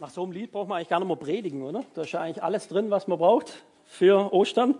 Nach 0.00 0.08
so 0.08 0.22
einem 0.22 0.32
Lied 0.32 0.50
braucht 0.50 0.66
man 0.66 0.78
eigentlich 0.78 0.88
gar 0.88 0.98
nicht 0.98 1.08
mehr 1.08 1.16
predigen, 1.16 1.62
oder? 1.62 1.84
Da 1.92 2.00
ist 2.00 2.12
ja 2.12 2.22
eigentlich 2.22 2.42
alles 2.42 2.68
drin, 2.68 2.90
was 2.90 3.06
man 3.06 3.18
braucht 3.18 3.52
für 3.84 4.32
Ostern. 4.32 4.74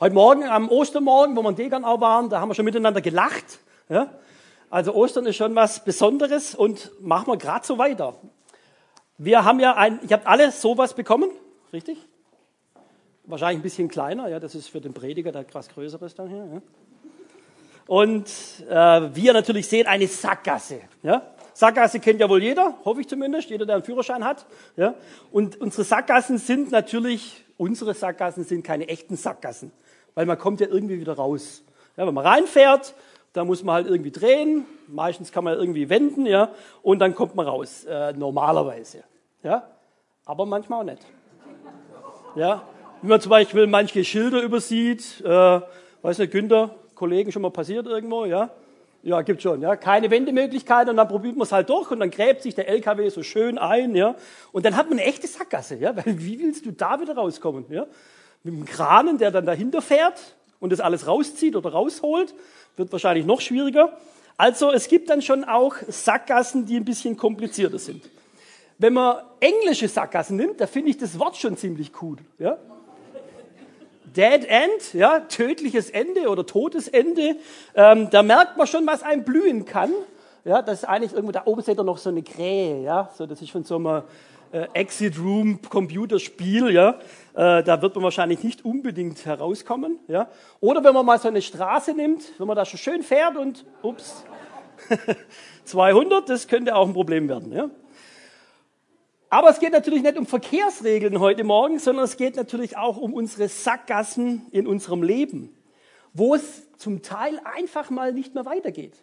Heute 0.00 0.14
Morgen, 0.14 0.44
am 0.44 0.70
Ostermorgen, 0.70 1.36
wo 1.36 1.42
wir 1.42 1.50
in 1.50 1.56
Degernau 1.56 2.00
waren, 2.00 2.30
da 2.30 2.40
haben 2.40 2.48
wir 2.48 2.54
schon 2.54 2.64
miteinander 2.64 3.02
gelacht. 3.02 3.58
Ja? 3.90 4.14
Also 4.70 4.94
Ostern 4.94 5.26
ist 5.26 5.36
schon 5.36 5.54
was 5.54 5.84
Besonderes 5.84 6.54
und 6.54 6.90
machen 7.02 7.26
wir 7.26 7.36
gerade 7.36 7.66
so 7.66 7.76
weiter. 7.76 8.14
Wir 9.18 9.44
haben 9.44 9.60
ja 9.60 9.74
ein, 9.76 10.00
ihr 10.08 10.16
habt 10.16 10.26
alle 10.26 10.50
sowas 10.50 10.94
bekommen, 10.94 11.28
richtig? 11.70 11.98
Wahrscheinlich 13.26 13.58
ein 13.58 13.64
bisschen 13.64 13.88
kleiner, 13.88 14.28
ja, 14.28 14.40
das 14.40 14.54
ist 14.54 14.68
für 14.68 14.80
den 14.80 14.94
Prediger 14.94 15.30
der 15.30 15.44
was 15.52 15.68
Größeres 15.68 16.14
dann 16.14 16.28
hier. 16.30 16.48
Ja? 16.54 16.62
Und 17.86 18.30
äh, 18.70 19.14
wie 19.14 19.26
ihr 19.26 19.34
natürlich 19.34 19.68
seht, 19.68 19.86
eine 19.86 20.06
Sackgasse. 20.06 20.80
Ja? 21.02 21.33
Sackgasse 21.54 22.00
kennt 22.00 22.20
ja 22.20 22.28
wohl 22.28 22.42
jeder, 22.42 22.74
hoffe 22.84 23.00
ich 23.00 23.08
zumindest, 23.08 23.48
jeder, 23.48 23.64
der 23.64 23.76
einen 23.76 23.84
Führerschein 23.84 24.24
hat. 24.24 24.44
Ja? 24.76 24.94
Und 25.30 25.60
unsere 25.60 25.84
Sackgassen 25.84 26.38
sind 26.38 26.72
natürlich, 26.72 27.44
unsere 27.56 27.94
Sackgassen 27.94 28.44
sind 28.44 28.64
keine 28.64 28.88
echten 28.88 29.16
Sackgassen, 29.16 29.72
weil 30.14 30.26
man 30.26 30.38
kommt 30.38 30.60
ja 30.60 30.66
irgendwie 30.66 31.00
wieder 31.00 31.14
raus. 31.14 31.62
Ja, 31.96 32.06
wenn 32.06 32.14
man 32.14 32.26
reinfährt, 32.26 32.94
da 33.32 33.44
muss 33.44 33.62
man 33.62 33.76
halt 33.76 33.86
irgendwie 33.86 34.10
drehen, 34.10 34.66
meistens 34.88 35.30
kann 35.30 35.44
man 35.44 35.54
irgendwie 35.54 35.88
wenden, 35.88 36.26
ja, 36.26 36.50
und 36.82 36.98
dann 36.98 37.14
kommt 37.14 37.36
man 37.36 37.46
raus, 37.46 37.84
äh, 37.84 38.12
normalerweise. 38.12 39.04
Ja? 39.42 39.68
Aber 40.24 40.46
manchmal 40.46 40.80
auch 40.80 40.84
nicht. 40.84 41.02
Ja? 42.34 42.62
Wie 43.00 43.08
man 43.08 43.20
zum 43.20 43.30
Beispiel 43.30 43.66
manche 43.66 44.04
Schilder 44.04 44.42
übersieht, 44.42 45.20
äh, 45.24 45.60
weiß 46.02 46.18
nicht, 46.18 46.32
Günther, 46.32 46.74
Kollegen 46.94 47.30
schon 47.30 47.42
mal 47.42 47.50
passiert 47.50 47.86
irgendwo, 47.86 48.24
ja? 48.24 48.50
Ja, 49.04 49.20
gibt 49.20 49.42
schon, 49.42 49.60
ja. 49.60 49.76
Keine 49.76 50.10
Wendemöglichkeit 50.10 50.88
und 50.88 50.96
dann 50.96 51.06
probiert 51.06 51.36
man 51.36 51.44
es 51.44 51.52
halt 51.52 51.68
durch 51.68 51.90
und 51.90 52.00
dann 52.00 52.10
gräbt 52.10 52.40
sich 52.40 52.54
der 52.54 52.68
LKW 52.68 53.10
so 53.10 53.22
schön 53.22 53.58
ein, 53.58 53.94
ja. 53.94 54.14
Und 54.50 54.64
dann 54.64 54.76
hat 54.76 54.88
man 54.88 54.98
eine 54.98 55.06
echte 55.06 55.26
Sackgasse, 55.26 55.76
ja. 55.76 55.94
Weil 55.94 56.18
wie 56.18 56.38
willst 56.40 56.64
du 56.64 56.72
da 56.72 56.98
wieder 56.98 57.14
rauskommen, 57.14 57.66
ja? 57.68 57.86
Mit 58.44 58.54
dem 58.54 58.64
Kranen, 58.64 59.18
der 59.18 59.30
dann 59.30 59.44
dahinter 59.44 59.82
fährt 59.82 60.34
und 60.58 60.72
das 60.72 60.80
alles 60.80 61.06
rauszieht 61.06 61.54
oder 61.54 61.70
rausholt, 61.70 62.34
wird 62.76 62.92
wahrscheinlich 62.92 63.26
noch 63.26 63.42
schwieriger. 63.42 63.92
Also 64.38 64.72
es 64.72 64.88
gibt 64.88 65.10
dann 65.10 65.20
schon 65.20 65.44
auch 65.44 65.76
Sackgassen, 65.86 66.64
die 66.64 66.76
ein 66.76 66.86
bisschen 66.86 67.18
komplizierter 67.18 67.78
sind. 67.78 68.08
Wenn 68.78 68.94
man 68.94 69.18
englische 69.38 69.86
Sackgassen 69.86 70.38
nimmt, 70.38 70.62
da 70.62 70.66
finde 70.66 70.88
ich 70.88 70.96
das 70.96 71.18
Wort 71.18 71.36
schon 71.36 71.58
ziemlich 71.58 71.92
cool, 72.00 72.16
ja. 72.38 72.56
Dead 74.16 74.44
End, 74.44 74.94
ja, 74.94 75.20
tödliches 75.20 75.90
Ende 75.90 76.28
oder 76.28 76.46
totes 76.46 76.88
Ende, 76.88 77.36
ähm, 77.74 78.08
da 78.10 78.22
merkt 78.22 78.56
man 78.56 78.66
schon, 78.66 78.86
was 78.86 79.02
einem 79.02 79.24
blühen 79.24 79.64
kann. 79.64 79.90
Ja, 80.44 80.62
das 80.62 80.80
ist 80.80 80.84
eigentlich 80.84 81.12
irgendwo, 81.12 81.32
da 81.32 81.42
oben 81.46 81.62
seht 81.62 81.78
ihr 81.78 81.84
noch 81.84 81.98
so 81.98 82.10
eine 82.10 82.22
Krähe, 82.22 82.82
ja, 82.82 83.10
so, 83.16 83.26
das 83.26 83.40
ist 83.40 83.50
von 83.50 83.64
so 83.64 83.76
einem 83.76 84.02
äh, 84.52 84.68
Exit 84.74 85.18
Room 85.18 85.60
Computerspiel, 85.68 86.70
ja, 86.70 86.98
äh, 87.34 87.62
da 87.62 87.80
wird 87.80 87.94
man 87.94 88.04
wahrscheinlich 88.04 88.42
nicht 88.44 88.64
unbedingt 88.64 89.24
herauskommen, 89.24 89.98
ja. 90.06 90.28
Oder 90.60 90.84
wenn 90.84 90.94
man 90.94 91.06
mal 91.06 91.18
so 91.18 91.28
eine 91.28 91.42
Straße 91.42 91.94
nimmt, 91.94 92.22
wenn 92.38 92.46
man 92.46 92.56
da 92.56 92.64
schon 92.64 92.78
schön 92.78 93.02
fährt 93.02 93.36
und, 93.36 93.64
ups, 93.82 94.24
200, 95.64 96.28
das 96.28 96.46
könnte 96.46 96.76
auch 96.76 96.86
ein 96.86 96.92
Problem 96.92 97.28
werden, 97.28 97.52
ja. 97.52 97.70
Aber 99.34 99.50
es 99.50 99.58
geht 99.58 99.72
natürlich 99.72 100.04
nicht 100.04 100.16
um 100.16 100.26
Verkehrsregeln 100.26 101.18
heute 101.18 101.42
Morgen, 101.42 101.80
sondern 101.80 102.04
es 102.04 102.16
geht 102.16 102.36
natürlich 102.36 102.76
auch 102.76 102.98
um 102.98 103.12
unsere 103.12 103.48
Sackgassen 103.48 104.46
in 104.52 104.64
unserem 104.64 105.02
Leben, 105.02 105.52
wo 106.12 106.36
es 106.36 106.72
zum 106.76 107.02
Teil 107.02 107.40
einfach 107.42 107.90
mal 107.90 108.12
nicht 108.12 108.36
mehr 108.36 108.44
weitergeht. 108.44 108.94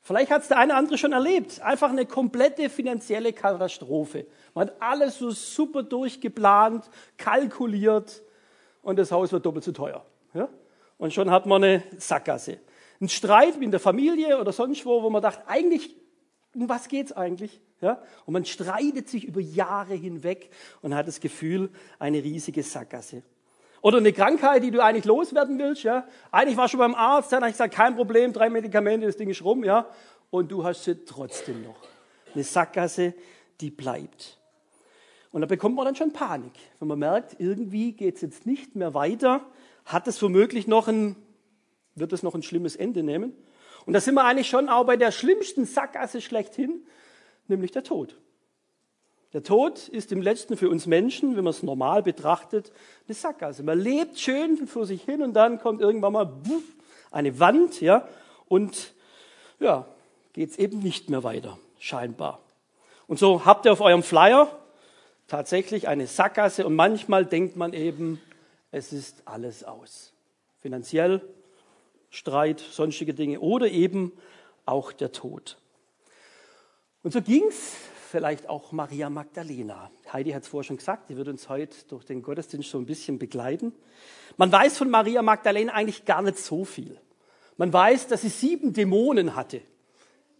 Vielleicht 0.00 0.30
hat 0.30 0.40
es 0.40 0.48
der 0.48 0.56
eine 0.56 0.72
oder 0.72 0.78
andere 0.78 0.96
schon 0.96 1.12
erlebt. 1.12 1.60
Einfach 1.60 1.90
eine 1.90 2.06
komplette 2.06 2.70
finanzielle 2.70 3.34
Katastrophe. 3.34 4.26
Man 4.54 4.68
hat 4.68 4.80
alles 4.80 5.18
so 5.18 5.30
super 5.30 5.82
durchgeplant, 5.82 6.88
kalkuliert 7.18 8.22
und 8.80 8.98
das 8.98 9.12
Haus 9.12 9.30
wird 9.30 9.44
doppelt 9.44 9.64
so 9.64 9.72
teuer. 9.72 10.06
Ja? 10.32 10.48
Und 10.96 11.12
schon 11.12 11.30
hat 11.30 11.44
man 11.44 11.62
eine 11.62 11.82
Sackgasse. 11.98 12.60
Ein 12.98 13.10
Streit 13.10 13.60
mit 13.60 13.74
der 13.74 13.80
Familie 13.80 14.40
oder 14.40 14.52
sonst 14.52 14.86
wo, 14.86 15.02
wo 15.02 15.10
man 15.10 15.20
dachte, 15.20 15.46
eigentlich 15.46 15.94
um 16.54 16.66
was 16.66 16.88
geht's 16.88 17.12
eigentlich? 17.12 17.60
Ja? 17.80 18.02
Und 18.24 18.32
man 18.32 18.44
streitet 18.44 19.08
sich 19.08 19.24
über 19.24 19.40
Jahre 19.40 19.94
hinweg 19.94 20.50
und 20.82 20.94
hat 20.94 21.06
das 21.06 21.20
Gefühl, 21.20 21.70
eine 21.98 22.22
riesige 22.22 22.62
Sackgasse. 22.62 23.22
Oder 23.82 23.98
eine 23.98 24.12
Krankheit, 24.12 24.62
die 24.62 24.70
du 24.70 24.82
eigentlich 24.82 25.04
loswerden 25.04 25.58
willst. 25.58 25.82
Ja? 25.84 26.06
Eigentlich 26.30 26.56
warst 26.56 26.74
du 26.74 26.78
beim 26.78 26.94
Arzt, 26.94 27.32
dann 27.32 27.44
hat 27.44 27.52
gesagt, 27.52 27.74
kein 27.74 27.94
Problem, 27.94 28.32
drei 28.32 28.50
Medikamente, 28.50 29.06
das 29.06 29.16
Ding 29.16 29.30
ist 29.30 29.44
rum. 29.44 29.64
Ja? 29.64 29.86
Und 30.30 30.50
du 30.50 30.64
hast 30.64 30.84
sie 30.84 31.04
trotzdem 31.04 31.62
noch. 31.62 31.76
Eine 32.34 32.44
Sackgasse, 32.44 33.14
die 33.60 33.70
bleibt. 33.70 34.38
Und 35.30 35.42
da 35.42 35.46
bekommt 35.46 35.76
man 35.76 35.84
dann 35.84 35.94
schon 35.94 36.12
Panik, 36.12 36.54
wenn 36.78 36.88
man 36.88 36.98
merkt, 36.98 37.36
irgendwie 37.38 37.92
geht's 37.92 38.22
jetzt 38.22 38.46
nicht 38.46 38.74
mehr 38.74 38.94
weiter. 38.94 39.44
Hat 39.84 40.08
es 40.08 40.20
womöglich 40.22 40.66
noch 40.66 40.88
ein, 40.88 41.14
wird 41.94 42.12
es 42.12 42.22
noch 42.22 42.34
ein 42.34 42.42
schlimmes 42.42 42.74
Ende 42.74 43.02
nehmen? 43.02 43.34
Und 43.84 43.92
da 43.92 44.00
sind 44.00 44.14
wir 44.14 44.24
eigentlich 44.24 44.48
schon 44.48 44.68
auch 44.68 44.84
bei 44.84 44.96
der 44.96 45.12
schlimmsten 45.12 45.64
Sackgasse 45.64 46.20
schlechthin, 46.20 46.86
nämlich 47.48 47.72
der 47.72 47.82
Tod. 47.82 48.16
Der 49.32 49.42
Tod 49.42 49.88
ist 49.88 50.12
im 50.12 50.22
letzten 50.22 50.56
für 50.56 50.70
uns 50.70 50.86
Menschen, 50.86 51.36
wenn 51.36 51.44
man 51.44 51.50
es 51.50 51.62
normal 51.62 52.02
betrachtet, 52.02 52.72
eine 53.06 53.14
Sackgasse. 53.14 53.62
Man 53.62 53.78
lebt 53.78 54.18
schön 54.18 54.66
vor 54.66 54.86
sich 54.86 55.02
hin 55.02 55.22
und 55.22 55.34
dann 55.34 55.58
kommt 55.58 55.80
irgendwann 55.80 56.12
mal 56.12 56.32
eine 57.10 57.38
Wand, 57.38 57.80
ja, 57.80 58.08
und 58.48 58.94
ja, 59.60 59.86
geht 60.32 60.50
es 60.50 60.58
eben 60.58 60.78
nicht 60.78 61.10
mehr 61.10 61.24
weiter, 61.24 61.58
scheinbar. 61.78 62.40
Und 63.06 63.18
so 63.18 63.44
habt 63.44 63.66
ihr 63.66 63.72
auf 63.72 63.80
eurem 63.80 64.02
Flyer 64.02 64.50
tatsächlich 65.28 65.88
eine 65.88 66.06
Sackgasse 66.06 66.66
und 66.66 66.74
manchmal 66.74 67.26
denkt 67.26 67.56
man 67.56 67.72
eben, 67.72 68.20
es 68.70 68.92
ist 68.92 69.22
alles 69.24 69.64
aus. 69.64 70.12
Finanziell, 70.60 71.20
Streit, 72.10 72.60
sonstige 72.60 73.14
Dinge 73.14 73.40
oder 73.40 73.68
eben 73.68 74.12
auch 74.64 74.92
der 74.92 75.12
Tod. 75.12 75.58
Und 77.06 77.12
so 77.12 77.22
ging 77.22 77.44
es 77.48 77.76
vielleicht 78.10 78.48
auch 78.48 78.72
Maria 78.72 79.08
Magdalena. 79.08 79.92
Heidi 80.12 80.32
hat 80.32 80.42
es 80.42 80.48
vorher 80.48 80.66
schon 80.66 80.78
gesagt, 80.78 81.08
die 81.08 81.16
wird 81.16 81.28
uns 81.28 81.48
heute 81.48 81.76
durch 81.86 82.04
den 82.04 82.20
Gottesdienst 82.20 82.68
so 82.68 82.78
ein 82.78 82.84
bisschen 82.84 83.20
begleiten. 83.20 83.72
Man 84.36 84.50
weiß 84.50 84.76
von 84.76 84.90
Maria 84.90 85.22
Magdalena 85.22 85.72
eigentlich 85.72 86.04
gar 86.04 86.20
nicht 86.20 86.36
so 86.38 86.64
viel. 86.64 86.98
Man 87.58 87.72
weiß, 87.72 88.08
dass 88.08 88.22
sie 88.22 88.28
sieben 88.28 88.72
Dämonen 88.72 89.36
hatte, 89.36 89.60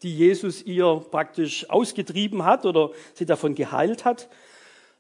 die 0.02 0.12
Jesus 0.12 0.60
ihr 0.60 1.06
praktisch 1.08 1.70
ausgetrieben 1.70 2.44
hat 2.44 2.66
oder 2.66 2.90
sie 3.14 3.26
davon 3.26 3.54
geheilt 3.54 4.04
hat. 4.04 4.28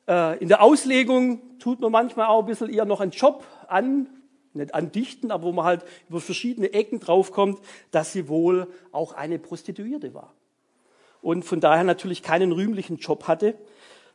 Äh, 0.06 0.38
in 0.38 0.46
der 0.46 0.62
Auslegung 0.62 1.58
tut 1.58 1.80
man 1.80 1.90
manchmal 1.90 2.28
auch 2.28 2.42
ein 2.42 2.46
bisschen 2.46 2.70
ihr 2.70 2.84
noch 2.84 3.00
einen 3.00 3.10
Job 3.10 3.44
an, 3.66 4.06
nicht 4.52 4.72
andichten, 4.72 5.32
aber 5.32 5.42
wo 5.42 5.52
man 5.52 5.64
halt 5.64 5.84
über 6.08 6.20
verschiedene 6.20 6.72
Ecken 6.72 7.00
draufkommt, 7.00 7.58
dass 7.90 8.12
sie 8.12 8.28
wohl 8.28 8.68
auch 8.92 9.14
eine 9.14 9.40
Prostituierte 9.40 10.14
war. 10.14 10.32
Und 11.26 11.44
von 11.44 11.58
daher 11.58 11.82
natürlich 11.82 12.22
keinen 12.22 12.52
rühmlichen 12.52 12.98
Job 12.98 13.26
hatte. 13.26 13.56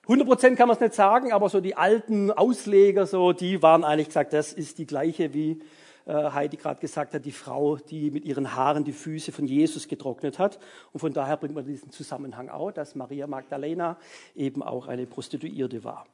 100 0.03 0.25
Prozent 0.25 0.57
kann 0.57 0.69
man 0.69 0.75
es 0.75 0.79
nicht 0.79 0.94
sagen, 0.94 1.33
aber 1.33 1.49
so 1.49 1.59
die 1.59 1.75
alten 1.75 2.31
Ausleger, 2.31 3.05
so, 3.05 3.33
die 3.33 3.61
waren 3.61 3.83
eigentlich 3.83 4.07
gesagt, 4.07 4.31
das 4.31 4.53
ist 4.53 4.77
die 4.77 4.85
gleiche, 4.85 5.33
wie 5.33 5.61
äh, 6.05 6.13
Heidi 6.31 6.55
gerade 6.55 6.79
gesagt 6.79 7.13
hat, 7.13 7.25
die 7.25 7.33
Frau, 7.33 7.75
die 7.75 8.11
mit 8.11 8.23
ihren 8.23 8.55
Haaren 8.55 8.85
die 8.85 8.94
Füße 8.94 9.33
von 9.33 9.45
Jesus 9.45 9.89
getrocknet 9.89 10.39
hat. 10.39 10.57
Und 10.94 11.01
von 11.01 11.11
daher 11.11 11.35
bringt 11.35 11.53
man 11.53 11.66
diesen 11.66 11.91
Zusammenhang 11.91 12.47
auch, 12.47 12.72
dass 12.72 12.95
Maria 12.95 13.28
Magdalena 13.28 13.97
eben 14.33 14.63
auch 14.63 14.88
eine 14.88 15.05
Prostituierte 15.05 15.83
war. 15.83 16.05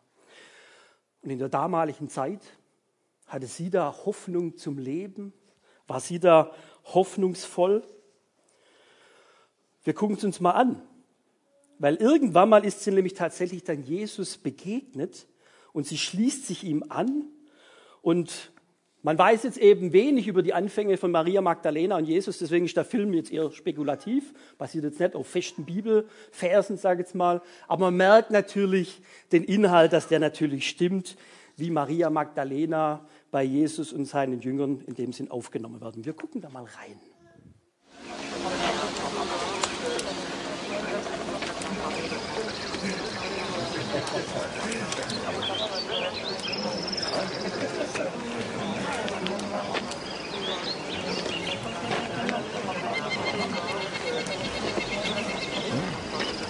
Und 1.21 1.29
in 1.29 1.37
der 1.37 1.49
damaligen 1.49 2.09
Zeit 2.09 2.41
hatte 3.27 3.45
sie 3.45 3.69
da 3.69 3.95
Hoffnung 4.03 4.57
zum 4.57 4.79
Leben? 4.79 5.31
War 5.85 5.99
sie 5.99 6.19
da 6.19 6.49
hoffnungsvoll? 6.85 7.83
Wir 9.83 9.93
gucken 9.93 10.17
es 10.17 10.23
uns 10.23 10.39
mal 10.39 10.51
an. 10.53 10.81
Weil 11.79 11.95
irgendwann 11.95 12.49
mal 12.49 12.65
ist 12.65 12.83
sie 12.83 12.91
nämlich 12.91 13.13
tatsächlich 13.13 13.63
dann 13.63 13.83
Jesus 13.83 14.37
begegnet 14.37 15.27
und 15.73 15.85
sie 15.85 15.97
schließt 15.97 16.47
sich 16.47 16.63
ihm 16.63 16.83
an 16.89 17.25
und 18.01 18.51
man 19.03 19.17
weiß 19.17 19.43
jetzt 19.43 19.59
eben 19.59 19.93
wenig 19.93 20.27
über 20.27 20.41
die 20.41 20.53
Anfänge 20.53 20.97
von 20.97 21.11
Maria 21.11 21.39
Magdalena 21.39 21.97
und 21.97 22.05
Jesus, 22.05 22.39
deswegen 22.39 22.65
ist 22.65 22.75
der 22.75 22.83
Film 22.83 23.13
jetzt 23.13 23.31
eher 23.31 23.51
spekulativ, 23.51 24.33
basiert 24.57 24.85
jetzt 24.85 24.99
nicht 24.99 25.15
auf 25.15 25.27
festen 25.27 25.65
Bibelversen, 25.65 26.77
sage 26.77 27.01
ich 27.01 27.07
jetzt 27.07 27.15
mal, 27.15 27.41
aber 27.67 27.85
man 27.85 27.97
merkt 27.97 28.31
natürlich 28.31 28.99
den 29.31 29.43
Inhalt, 29.43 29.93
dass 29.93 30.07
der 30.07 30.19
natürlich 30.19 30.67
stimmt, 30.67 31.15
wie 31.57 31.69
Maria 31.69 32.09
Magdalena 32.09 33.07
bei 33.31 33.43
Jesus 33.43 33.93
und 33.93 34.05
seinen 34.05 34.41
Jüngern 34.41 34.81
in 34.81 34.95
dem 34.95 35.13
Sinn 35.13 35.29
aufgenommen 35.29 35.79
werden. 35.79 36.03
Wir 36.03 36.13
gucken 36.13 36.41
da 36.41 36.49
mal 36.49 36.63
rein. 36.63 36.99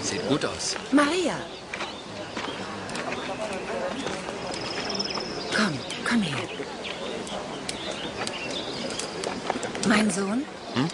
Sieht 0.02 0.28
gut 0.30 0.46
aus. 0.46 0.76
Maria! 0.92 1.36
Komm, 5.56 5.78
komm 6.08 6.22
her. 6.22 6.38
Mein 9.88 10.10
Sohn? 10.12 10.46
Hm? 10.74 10.88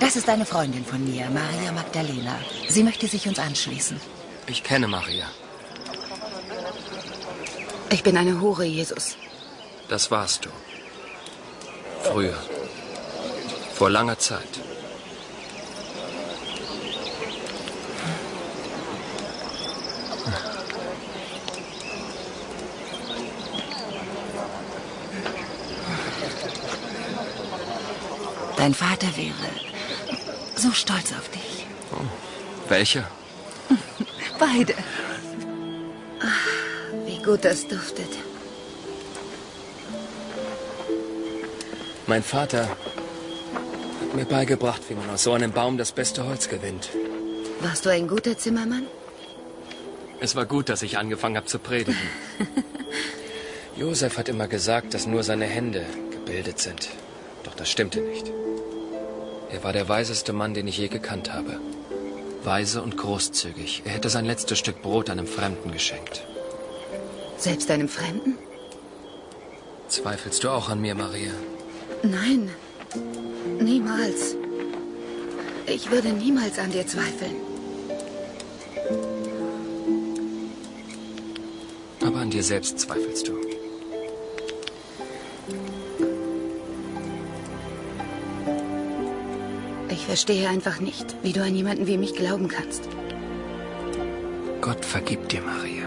Das 0.00 0.16
ist 0.16 0.28
eine 0.28 0.44
Freundin 0.44 0.84
von 0.84 1.02
mir, 1.04 1.28
Maria 1.30 1.72
Magdalena. 1.72 2.38
Sie 2.68 2.82
möchte 2.82 3.06
sich 3.06 3.28
uns 3.28 3.38
anschließen. 3.38 4.00
Ich 4.46 4.62
kenne 4.62 4.88
Maria. 4.88 5.26
Ich 7.90 8.02
bin 8.02 8.16
eine 8.16 8.40
Hure, 8.40 8.64
Jesus. 8.64 9.16
Das 9.88 10.10
warst 10.10 10.44
du. 10.44 10.50
Früher. 12.02 12.36
Vor 13.74 13.90
langer 13.90 14.18
Zeit. 14.18 14.60
Dein 28.56 28.74
Vater 28.74 29.06
wäre 29.16 29.50
so 30.56 30.72
stolz 30.72 31.12
auf 31.12 31.28
dich. 31.28 31.66
Oh, 31.92 32.00
welcher? 32.68 33.08
Beide. 34.40 34.74
Gut 37.26 37.44
das 37.44 37.66
duftet. 37.66 38.08
Mein 42.06 42.22
Vater 42.22 42.68
hat 42.68 44.14
mir 44.14 44.24
beigebracht, 44.26 44.82
wie 44.88 44.94
man 44.94 45.10
aus 45.10 45.24
so 45.24 45.32
einem 45.32 45.50
Baum 45.50 45.76
das 45.76 45.90
beste 45.90 46.24
Holz 46.24 46.48
gewinnt. 46.48 46.90
Warst 47.62 47.84
du 47.84 47.90
ein 47.90 48.06
guter 48.06 48.38
Zimmermann? 48.38 48.86
Es 50.20 50.36
war 50.36 50.46
gut, 50.46 50.68
dass 50.68 50.82
ich 50.82 50.98
angefangen 50.98 51.36
habe 51.36 51.46
zu 51.46 51.58
predigen. 51.58 51.98
Josef 53.76 54.18
hat 54.18 54.28
immer 54.28 54.46
gesagt, 54.46 54.94
dass 54.94 55.08
nur 55.08 55.24
seine 55.24 55.46
Hände 55.46 55.84
gebildet 56.12 56.60
sind. 56.60 56.90
Doch 57.42 57.54
das 57.54 57.68
stimmte 57.68 58.02
nicht. 58.02 58.30
Er 59.50 59.64
war 59.64 59.72
der 59.72 59.88
weiseste 59.88 60.32
Mann, 60.32 60.54
den 60.54 60.68
ich 60.68 60.78
je 60.78 60.86
gekannt 60.86 61.32
habe. 61.32 61.58
Weise 62.44 62.82
und 62.82 62.96
großzügig. 62.96 63.82
Er 63.84 63.94
hätte 63.94 64.10
sein 64.10 64.26
letztes 64.26 64.60
Stück 64.60 64.80
Brot 64.80 65.10
einem 65.10 65.26
Fremden 65.26 65.72
geschenkt. 65.72 66.24
Selbst 67.38 67.70
einem 67.70 67.88
Fremden? 67.88 68.38
Zweifelst 69.88 70.42
du 70.42 70.50
auch 70.50 70.68
an 70.68 70.80
mir, 70.80 70.94
Maria? 70.94 71.32
Nein, 72.02 72.50
niemals. 73.60 74.36
Ich 75.66 75.90
würde 75.90 76.08
niemals 76.08 76.58
an 76.58 76.70
dir 76.70 76.86
zweifeln. 76.86 77.36
Aber 82.04 82.18
an 82.18 82.30
dir 82.30 82.42
selbst 82.42 82.78
zweifelst 82.78 83.28
du. 83.28 83.36
Ich 89.90 90.04
verstehe 90.06 90.48
einfach 90.48 90.80
nicht, 90.80 91.16
wie 91.22 91.32
du 91.32 91.42
an 91.42 91.54
jemanden 91.54 91.86
wie 91.86 91.98
mich 91.98 92.14
glauben 92.14 92.48
kannst. 92.48 92.88
Gott 94.60 94.84
vergibt 94.84 95.32
dir, 95.32 95.42
Maria. 95.42 95.85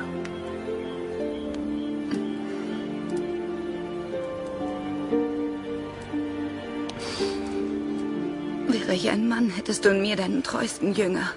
Wäre 8.89 8.97
ich 8.97 9.09
ein 9.11 9.27
Mann, 9.27 9.51
hättest 9.51 9.85
du 9.85 9.89
in 9.89 10.01
mir 10.01 10.15
deinen 10.15 10.41
treuesten 10.41 10.95
Jünger. 10.95 11.31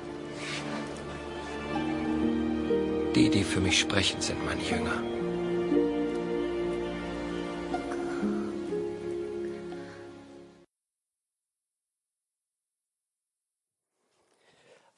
Die, 3.14 3.28
die 3.28 3.44
für 3.44 3.60
mich 3.60 3.78
sprechen, 3.78 4.22
sind 4.22 4.42
meine 4.46 4.62
Jünger. 4.62 5.02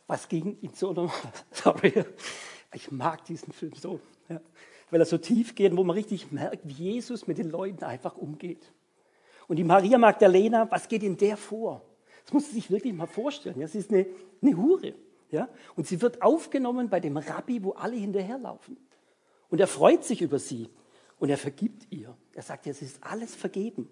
was 0.06 0.28
ging 0.28 0.56
in 0.60 0.74
so 0.74 0.90
einem, 0.90 1.10
sorry, 1.50 2.04
ich 2.72 2.92
mag 2.92 3.24
diesen 3.24 3.52
Film 3.52 3.74
so, 3.74 3.98
ja, 4.28 4.40
weil 4.92 5.00
er 5.00 5.06
so 5.06 5.18
tief 5.18 5.56
geht, 5.56 5.76
wo 5.76 5.82
man 5.82 5.96
richtig 5.96 6.30
merkt, 6.30 6.60
wie 6.62 6.92
Jesus 6.92 7.26
mit 7.26 7.38
den 7.38 7.50
Leuten 7.50 7.82
einfach 7.82 8.16
umgeht. 8.16 8.70
Und 9.48 9.56
die 9.56 9.64
Maria 9.64 9.98
Magdalena, 9.98 10.70
was 10.70 10.86
geht 10.86 11.02
in 11.02 11.16
der 11.16 11.36
vor? 11.36 11.82
Das 12.24 12.32
muss 12.32 12.44
man 12.44 12.54
sich 12.54 12.70
wirklich 12.70 12.92
mal 12.92 13.06
vorstellen. 13.06 13.60
Ja, 13.60 13.68
sie 13.68 13.78
ist 13.78 13.90
eine, 13.90 14.06
eine 14.42 14.56
Hure. 14.56 14.94
Ja, 15.30 15.48
und 15.74 15.86
sie 15.86 16.00
wird 16.00 16.22
aufgenommen 16.22 16.88
bei 16.88 17.00
dem 17.00 17.16
Rabbi, 17.16 17.64
wo 17.64 17.72
alle 17.72 17.96
hinterherlaufen. 17.96 18.76
Und 19.48 19.60
er 19.60 19.66
freut 19.66 20.04
sich 20.04 20.22
über 20.22 20.38
sie 20.38 20.68
und 21.18 21.28
er 21.28 21.38
vergibt 21.38 21.86
ihr. 21.90 22.16
Er 22.34 22.42
sagt, 22.42 22.66
es 22.66 22.82
ist 22.82 23.02
alles 23.02 23.34
vergeben. 23.34 23.88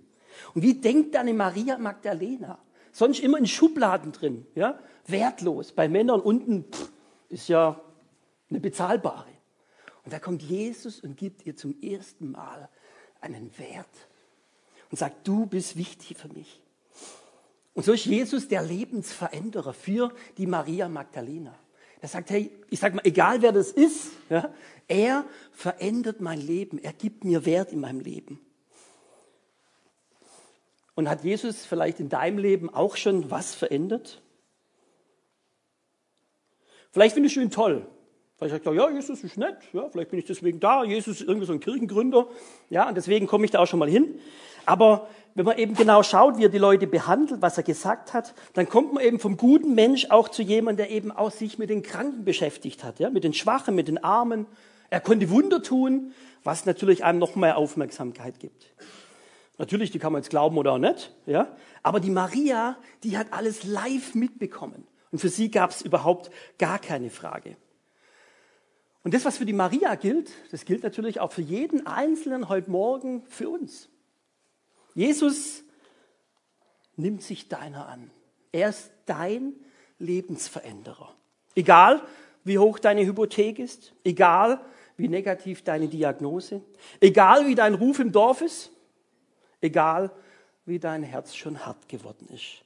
Und 0.54 0.62
wie 0.62 0.74
denkt 0.74 1.16
eine 1.16 1.34
Maria 1.34 1.78
Magdalena? 1.78 2.58
sonst 2.92 3.20
immer 3.20 3.38
in 3.38 3.46
Schubladen 3.46 4.12
drin, 4.12 4.46
ja, 4.54 4.78
wertlos. 5.06 5.72
Bei 5.72 5.88
Männern 5.88 6.20
unten 6.20 6.64
pff, 6.70 6.92
ist 7.30 7.48
ja 7.48 7.80
eine 8.50 8.60
bezahlbare. 8.60 9.30
Und 10.04 10.12
da 10.12 10.18
kommt 10.18 10.42
Jesus 10.42 11.00
und 11.00 11.16
gibt 11.16 11.46
ihr 11.46 11.56
zum 11.56 11.80
ersten 11.80 12.30
Mal 12.30 12.68
einen 13.20 13.56
Wert 13.58 14.08
und 14.90 14.98
sagt, 14.98 15.26
du 15.26 15.46
bist 15.46 15.76
wichtig 15.76 16.16
für 16.18 16.28
mich. 16.28 16.60
Und 17.74 17.84
so 17.84 17.92
ist 17.92 18.04
Jesus 18.04 18.48
der 18.48 18.62
Lebensveränderer 18.62 19.72
für 19.72 20.12
die 20.36 20.46
Maria 20.46 20.88
Magdalena. 20.88 21.54
Er 22.00 22.08
sagt, 22.08 22.30
hey, 22.30 22.50
ich 22.68 22.80
sag 22.80 22.94
mal, 22.94 23.02
egal 23.04 23.42
wer 23.42 23.52
das 23.52 23.70
ist, 23.70 24.10
ja, 24.28 24.52
er 24.88 25.24
verändert 25.52 26.20
mein 26.20 26.40
Leben, 26.40 26.78
er 26.78 26.92
gibt 26.92 27.24
mir 27.24 27.46
Wert 27.46 27.72
in 27.72 27.80
meinem 27.80 28.00
Leben. 28.00 28.40
Und 30.94 31.08
hat 31.08 31.24
Jesus 31.24 31.64
vielleicht 31.64 32.00
in 32.00 32.08
deinem 32.08 32.38
Leben 32.38 32.68
auch 32.68 32.96
schon 32.96 33.30
was 33.30 33.54
verändert? 33.54 34.20
Vielleicht 36.90 37.14
findest 37.14 37.36
du 37.36 37.40
ihn 37.40 37.50
toll. 37.50 37.86
Vielleicht 38.42 38.64
sagst 38.64 38.66
du, 38.66 38.72
ja, 38.72 38.90
Jesus 38.90 39.22
ist 39.22 39.38
nett, 39.38 39.58
ja, 39.72 39.88
vielleicht 39.88 40.10
bin 40.10 40.18
ich 40.18 40.24
deswegen 40.24 40.58
da, 40.58 40.82
Jesus 40.82 41.20
ist 41.20 41.28
irgendwie 41.28 41.46
so 41.46 41.52
ein 41.52 41.60
Kirchengründer, 41.60 42.26
ja, 42.70 42.88
und 42.88 42.96
deswegen 42.96 43.28
komme 43.28 43.44
ich 43.44 43.52
da 43.52 43.60
auch 43.60 43.68
schon 43.68 43.78
mal 43.78 43.88
hin. 43.88 44.18
Aber 44.66 45.06
wenn 45.36 45.44
man 45.44 45.58
eben 45.58 45.74
genau 45.74 46.02
schaut, 46.02 46.38
wie 46.38 46.46
er 46.46 46.48
die 46.48 46.58
Leute 46.58 46.88
behandelt, 46.88 47.40
was 47.40 47.56
er 47.56 47.62
gesagt 47.62 48.12
hat, 48.14 48.34
dann 48.54 48.68
kommt 48.68 48.94
man 48.94 49.04
eben 49.04 49.20
vom 49.20 49.36
guten 49.36 49.76
Mensch 49.76 50.10
auch 50.10 50.28
zu 50.28 50.42
jemandem, 50.42 50.88
der 50.88 50.90
eben 50.90 51.12
auch 51.12 51.30
sich 51.30 51.56
mit 51.58 51.70
den 51.70 51.82
Kranken 51.82 52.24
beschäftigt 52.24 52.82
hat, 52.82 52.98
ja, 52.98 53.10
mit 53.10 53.22
den 53.22 53.32
Schwachen, 53.32 53.76
mit 53.76 53.86
den 53.86 54.02
Armen. 54.02 54.46
Er 54.90 54.98
konnte 54.98 55.30
Wunder 55.30 55.62
tun, 55.62 56.12
was 56.42 56.66
natürlich 56.66 57.04
einem 57.04 57.20
noch 57.20 57.36
mehr 57.36 57.56
Aufmerksamkeit 57.56 58.40
gibt. 58.40 58.66
Natürlich, 59.58 59.92
die 59.92 60.00
kann 60.00 60.12
man 60.12 60.20
jetzt 60.20 60.30
glauben 60.30 60.58
oder 60.58 60.72
auch 60.72 60.78
nicht, 60.78 61.14
ja. 61.26 61.46
Aber 61.84 62.00
die 62.00 62.10
Maria, 62.10 62.76
die 63.04 63.16
hat 63.16 63.28
alles 63.32 63.62
live 63.62 64.16
mitbekommen. 64.16 64.84
Und 65.12 65.20
für 65.20 65.28
sie 65.28 65.48
gab 65.48 65.70
es 65.70 65.82
überhaupt 65.82 66.32
gar 66.58 66.80
keine 66.80 67.08
Frage. 67.08 67.56
Und 69.04 69.14
das, 69.14 69.24
was 69.24 69.38
für 69.38 69.44
die 69.44 69.52
Maria 69.52 69.94
gilt, 69.96 70.30
das 70.50 70.64
gilt 70.64 70.82
natürlich 70.82 71.20
auch 71.20 71.32
für 71.32 71.42
jeden 71.42 71.86
Einzelnen 71.86 72.48
heute 72.48 72.70
Morgen 72.70 73.24
für 73.26 73.48
uns. 73.48 73.88
Jesus 74.94 75.64
nimmt 76.96 77.22
sich 77.22 77.48
deiner 77.48 77.88
an. 77.88 78.10
Er 78.52 78.68
ist 78.68 78.92
dein 79.06 79.54
Lebensveränderer. 79.98 81.14
Egal, 81.54 82.02
wie 82.44 82.58
hoch 82.58 82.78
deine 82.78 83.04
Hypothek 83.04 83.58
ist, 83.58 83.94
egal, 84.04 84.60
wie 84.96 85.08
negativ 85.08 85.62
deine 85.62 85.88
Diagnose, 85.88 86.62
egal, 87.00 87.46
wie 87.46 87.54
dein 87.54 87.74
Ruf 87.74 87.98
im 87.98 88.12
Dorf 88.12 88.40
ist, 88.40 88.70
egal 89.60 90.10
wie 90.64 90.78
dein 90.78 91.02
Herz 91.02 91.34
schon 91.34 91.64
hart 91.64 91.88
geworden 91.88 92.28
ist. 92.32 92.62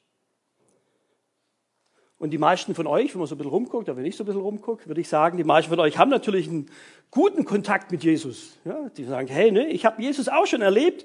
Und 2.19 2.31
die 2.31 2.39
meisten 2.39 2.75
von 2.75 2.87
euch, 2.87 3.13
wenn 3.13 3.19
man 3.19 3.29
so 3.29 3.35
ein 3.35 3.39
bisschen 3.39 3.53
rumguckt, 3.53 3.89
oder 3.89 3.97
wenn 3.97 4.07
ich 4.07 4.17
so 4.17 4.25
ein 4.25 4.27
bisschen 4.27 4.41
rumgucke, 4.41 4.87
würde 4.87 5.01
ich 5.01 5.09
sagen, 5.09 5.37
die 5.37 5.45
meisten 5.45 5.69
von 5.69 5.81
euch 5.81 5.99
haben 5.99 6.11
natürlich 6.11 6.49
einen 6.49 6.71
guten 7.11 7.45
Kontakt 7.45 7.93
mit 7.93 8.03
Jesus. 8.05 8.57
Ja, 8.65 8.89
die 8.97 9.05
sagen, 9.05 9.29
hey, 9.29 9.53
ne, 9.53 9.69
ich 9.69 9.85
habe 9.85 10.01
Jesus 10.03 10.29
auch 10.29 10.47
schon 10.47 10.63
erlebt. 10.63 11.05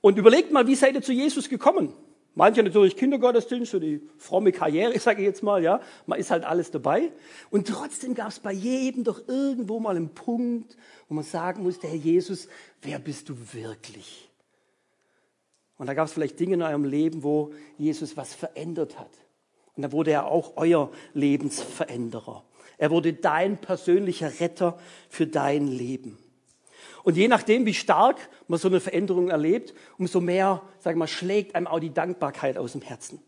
Und 0.00 0.18
überlegt 0.18 0.52
mal, 0.52 0.66
wie 0.66 0.74
seid 0.74 0.94
ihr 0.94 1.02
zu 1.02 1.12
Jesus 1.12 1.48
gekommen? 1.48 1.92
Manche 2.34 2.62
natürlich 2.62 2.96
Kindergottesdienst, 2.96 3.70
so 3.70 3.78
die 3.80 4.00
fromme 4.16 4.52
Karriere, 4.52 4.98
sage 4.98 5.22
ich 5.22 5.26
jetzt 5.26 5.42
mal, 5.42 5.62
ja. 5.62 5.80
Man 6.06 6.18
ist 6.18 6.30
halt 6.32 6.44
alles 6.44 6.72
dabei. 6.72 7.12
Und 7.50 7.68
trotzdem 7.68 8.14
gab 8.14 8.28
es 8.28 8.40
bei 8.40 8.52
jedem 8.52 9.04
doch 9.04 9.26
irgendwo 9.28 9.78
mal 9.78 9.96
einen 9.96 10.10
Punkt, 10.10 10.76
wo 11.08 11.14
man 11.14 11.24
sagen 11.24 11.62
musste, 11.62 11.86
Herr 11.86 11.96
Jesus, 11.96 12.48
wer 12.82 12.98
bist 12.98 13.28
du 13.28 13.36
wirklich? 13.52 14.28
Und 15.78 15.86
da 15.86 15.94
gab 15.94 16.06
es 16.06 16.12
vielleicht 16.12 16.40
Dinge 16.40 16.54
in 16.54 16.62
eurem 16.62 16.84
Leben, 16.84 17.22
wo 17.22 17.52
Jesus 17.76 18.16
was 18.16 18.34
verändert 18.34 18.98
hat. 18.98 19.10
Und 19.78 19.82
da 19.82 19.92
wurde 19.92 20.10
er 20.10 20.26
auch 20.26 20.54
euer 20.56 20.90
Lebensveränderer. 21.14 22.42
Er 22.78 22.90
wurde 22.90 23.12
dein 23.12 23.58
persönlicher 23.58 24.40
Retter 24.40 24.76
für 25.08 25.28
dein 25.28 25.68
Leben. 25.68 26.18
Und 27.04 27.16
je 27.16 27.28
nachdem, 27.28 27.64
wie 27.64 27.74
stark 27.74 28.16
man 28.48 28.58
so 28.58 28.66
eine 28.66 28.80
Veränderung 28.80 29.28
erlebt, 29.28 29.74
umso 29.96 30.20
mehr, 30.20 30.62
sag 30.80 30.96
mal, 30.96 31.06
schlägt 31.06 31.54
einem 31.54 31.68
auch 31.68 31.78
die 31.78 31.94
Dankbarkeit 31.94 32.58
aus 32.58 32.72
dem 32.72 32.82
Herzen. 32.82 33.22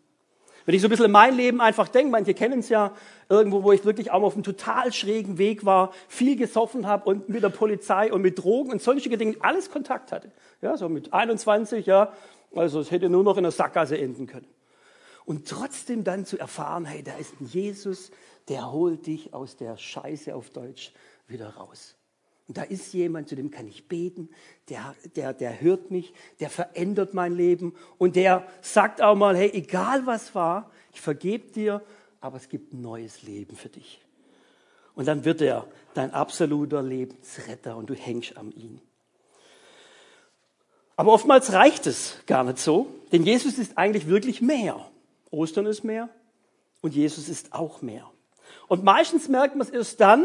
Wenn 0.67 0.75
ich 0.75 0.83
so 0.83 0.89
ein 0.89 0.91
bisschen 0.91 1.07
in 1.07 1.13
mein 1.13 1.37
Leben 1.37 1.61
einfach 1.61 1.87
denke, 1.87 2.11
manche 2.11 2.35
kennen 2.35 2.59
es 2.59 2.69
ja, 2.69 2.95
irgendwo, 3.29 3.63
wo 3.63 3.71
ich 3.71 3.85
wirklich 3.85 4.11
auch 4.11 4.25
auf 4.25 4.35
einem 4.35 4.43
total 4.43 4.93
schrägen 4.93 5.39
Weg 5.39 5.65
war, 5.65 5.93
viel 6.09 6.35
gesoffen 6.35 6.89
habe 6.89 7.09
und 7.09 7.29
mit 7.29 7.45
der 7.45 7.51
Polizei 7.51 8.13
und 8.13 8.23
mit 8.23 8.43
Drogen 8.43 8.73
und 8.73 8.83
sonstige 8.83 9.17
Dinge 9.17 9.37
alles 9.39 9.71
Kontakt 9.71 10.11
hatte. 10.11 10.33
Ja, 10.63 10.77
so 10.77 10.89
mit 10.89 11.13
21, 11.13 11.87
ja, 11.87 12.13
also 12.57 12.81
es 12.81 12.91
hätte 12.91 13.09
nur 13.09 13.23
noch 13.23 13.37
in 13.37 13.45
der 13.45 13.53
Sackgasse 13.53 13.97
enden 13.97 14.27
können. 14.27 14.49
Und 15.31 15.49
trotzdem 15.49 16.03
dann 16.03 16.27
zu 16.27 16.41
erfahren, 16.41 16.85
hey, 16.85 17.05
da 17.05 17.15
ist 17.15 17.41
ein 17.41 17.47
Jesus, 17.47 18.11
der 18.49 18.73
holt 18.73 19.07
dich 19.07 19.33
aus 19.33 19.55
der 19.55 19.77
Scheiße 19.77 20.35
auf 20.35 20.51
Deutsch 20.51 20.91
wieder 21.29 21.51
raus. 21.51 21.95
Und 22.49 22.57
da 22.57 22.65
ist 22.65 22.93
jemand, 22.93 23.29
zu 23.29 23.37
dem 23.37 23.53
kann 23.53 23.69
ich 23.69 23.87
beten, 23.87 24.29
der, 24.71 24.97
der, 25.15 25.33
der 25.33 25.61
hört 25.61 25.93
mich, 25.93 26.13
der 26.41 26.51
verändert 26.51 27.15
mein 27.15 27.33
Leben 27.33 27.77
und 27.97 28.17
der 28.17 28.45
sagt 28.61 29.01
auch 29.01 29.15
mal, 29.15 29.37
hey, 29.37 29.53
egal 29.53 30.05
was 30.05 30.35
war, 30.35 30.69
ich 30.93 31.01
vergebe 31.01 31.53
dir, 31.53 31.81
aber 32.21 32.37
es 32.37 32.49
gibt 32.49 32.73
ein 32.73 32.83
neues 32.83 33.23
Leben 33.23 33.55
für 33.55 33.69
dich. 33.69 34.05
Und 34.97 35.07
dann 35.07 35.25
wird 35.25 35.43
er 35.43 35.69
dein 35.95 36.13
absoluter 36.13 36.83
Lebensretter 36.83 37.77
und 37.77 37.89
du 37.89 37.95
hängst 37.95 38.37
an 38.37 38.51
ihn. 38.51 38.81
Aber 40.97 41.13
oftmals 41.13 41.53
reicht 41.53 41.87
es 41.87 42.17
gar 42.27 42.43
nicht 42.43 42.59
so, 42.59 42.89
denn 43.13 43.23
Jesus 43.23 43.59
ist 43.59 43.79
eigentlich 43.79 44.09
wirklich 44.09 44.43
mehr. 44.43 44.91
Ostern 45.31 45.67
ist 45.67 45.85
mehr 45.85 46.09
und 46.81 46.95
Jesus 46.95 47.29
ist 47.29 47.53
auch 47.53 47.83
mehr. 47.83 48.11
Und 48.69 48.85
meistens 48.85 49.29
merkt 49.29 49.57
man 49.57 49.67
es 49.67 49.73
erst 49.73 50.01
dann, 50.01 50.25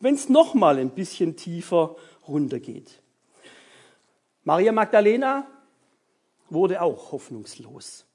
wenn 0.00 0.14
es 0.14 0.28
nochmal 0.28 0.78
ein 0.78 0.90
bisschen 0.90 1.36
tiefer 1.36 1.96
runtergeht. 2.26 3.02
Maria 4.44 4.72
Magdalena 4.72 5.46
wurde 6.48 6.82
auch 6.82 7.12
hoffnungslos. 7.12 8.06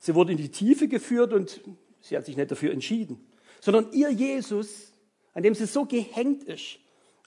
Sie 0.00 0.14
wurde 0.14 0.32
in 0.32 0.38
die 0.38 0.50
Tiefe 0.50 0.88
geführt 0.88 1.32
und 1.32 1.60
sie 2.00 2.16
hat 2.16 2.26
sich 2.26 2.36
nicht 2.36 2.50
dafür 2.50 2.72
entschieden, 2.72 3.24
sondern 3.60 3.92
ihr 3.92 4.10
Jesus, 4.10 4.92
an 5.32 5.42
dem 5.42 5.54
sie 5.54 5.66
so 5.66 5.86
gehängt 5.86 6.42
ist, 6.44 6.78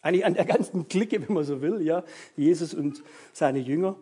eigentlich 0.01 0.25
an 0.25 0.35
der 0.35 0.45
ganzen 0.45 0.87
Clique, 0.87 1.19
wenn 1.25 1.33
man 1.33 1.45
so 1.45 1.61
will, 1.61 1.81
ja, 1.81 2.03
Jesus 2.35 2.73
und 2.73 3.01
seine 3.33 3.59
Jünger, 3.59 3.95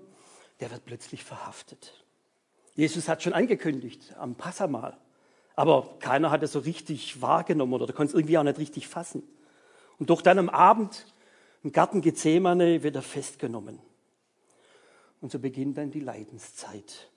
der 0.59 0.71
wird 0.71 0.83
plötzlich 0.85 1.23
verhaftet. 1.23 2.02
Jesus 2.75 3.07
hat 3.07 3.21
schon 3.21 3.33
angekündigt 3.33 4.15
am 4.17 4.35
Passamal, 4.35 4.97
aber 5.55 5.95
keiner 5.99 6.31
hat 6.31 6.41
es 6.43 6.53
so 6.53 6.59
richtig 6.59 7.21
wahrgenommen 7.21 7.81
oder 7.81 7.93
konnte 7.93 8.11
es 8.11 8.15
irgendwie 8.15 8.37
auch 8.37 8.43
nicht 8.43 8.57
richtig 8.57 8.87
fassen. 8.87 9.23
Und 9.99 10.09
doch 10.09 10.21
dann 10.21 10.39
am 10.39 10.49
Abend 10.49 11.05
im 11.63 11.71
Garten 11.71 12.01
Gethsemane 12.01 12.83
wird 12.83 12.95
er 12.95 13.01
festgenommen. 13.01 13.79
Und 15.21 15.31
so 15.31 15.39
beginnt 15.39 15.77
dann 15.77 15.91
die 15.91 16.01
Leidenszeit. 16.01 17.09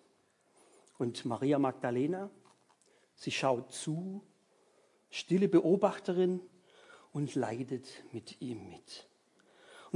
Und 0.98 1.25
Maria 1.25 1.58
Magdalena, 1.58 2.30
sie 3.16 3.32
schaut 3.32 3.72
zu, 3.72 4.22
stille 5.10 5.48
Beobachterin 5.48 6.40
und 7.12 7.34
leidet 7.34 7.88
mit 8.12 8.40
ihm 8.40 8.68
mit. 8.68 9.08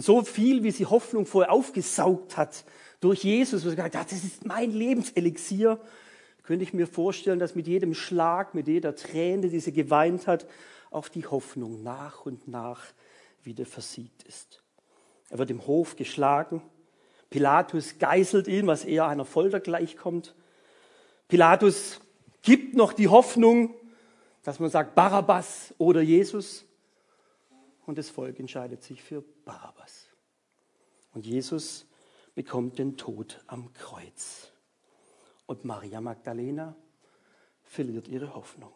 Und 0.00 0.04
so 0.04 0.22
viel, 0.22 0.62
wie 0.62 0.70
sie 0.70 0.86
Hoffnung 0.86 1.26
vorher 1.26 1.52
aufgesaugt 1.52 2.38
hat 2.38 2.64
durch 3.00 3.22
Jesus, 3.22 3.66
wo 3.66 3.68
sie 3.68 3.76
gesagt 3.76 3.94
hat, 3.94 4.10
das 4.10 4.24
ist 4.24 4.46
mein 4.46 4.72
Lebenselixier, 4.72 5.78
könnte 6.42 6.62
ich 6.62 6.72
mir 6.72 6.86
vorstellen, 6.86 7.38
dass 7.38 7.54
mit 7.54 7.66
jedem 7.66 7.92
Schlag, 7.92 8.54
mit 8.54 8.66
jeder 8.66 8.96
Träne, 8.96 9.50
die 9.50 9.60
sie 9.60 9.74
geweint 9.74 10.26
hat, 10.26 10.46
auch 10.90 11.08
die 11.08 11.26
Hoffnung 11.26 11.82
nach 11.82 12.24
und 12.24 12.48
nach 12.48 12.80
wieder 13.44 13.66
versiegt 13.66 14.22
ist. 14.22 14.62
Er 15.28 15.36
wird 15.36 15.50
im 15.50 15.66
Hof 15.66 15.96
geschlagen. 15.96 16.62
Pilatus 17.28 17.98
geißelt 17.98 18.48
ihn, 18.48 18.66
was 18.66 18.86
eher 18.86 19.06
einer 19.06 19.26
Folter 19.26 19.60
gleichkommt. 19.60 20.34
Pilatus 21.28 22.00
gibt 22.40 22.74
noch 22.74 22.94
die 22.94 23.08
Hoffnung, 23.08 23.74
dass 24.44 24.60
man 24.60 24.70
sagt 24.70 24.94
Barabbas 24.94 25.74
oder 25.76 26.00
Jesus. 26.00 26.64
Und 27.90 27.98
das 27.98 28.08
Volk 28.08 28.38
entscheidet 28.38 28.84
sich 28.84 29.02
für 29.02 29.20
Barabbas. 29.44 30.06
Und 31.12 31.26
Jesus 31.26 31.86
bekommt 32.36 32.78
den 32.78 32.96
Tod 32.96 33.42
am 33.48 33.72
Kreuz. 33.72 34.52
Und 35.46 35.64
Maria 35.64 36.00
Magdalena 36.00 36.76
verliert 37.64 38.06
ihre 38.06 38.32
Hoffnung. 38.32 38.70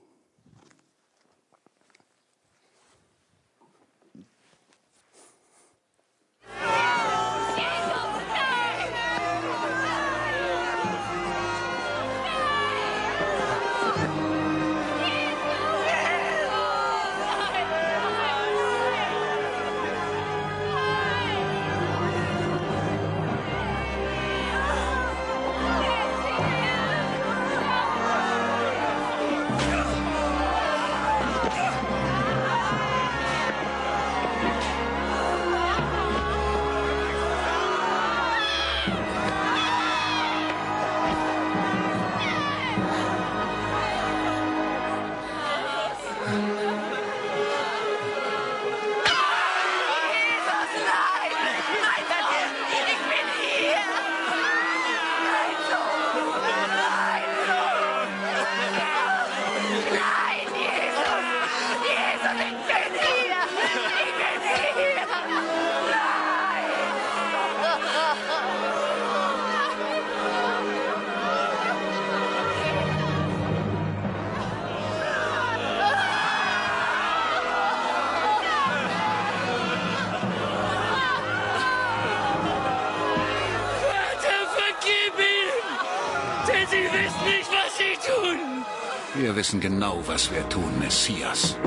Wissen 89.45 89.61
genau, 89.61 90.03
was 90.07 90.33
wir 90.33 90.49
tun, 90.49 90.73
Messias. 90.79 91.59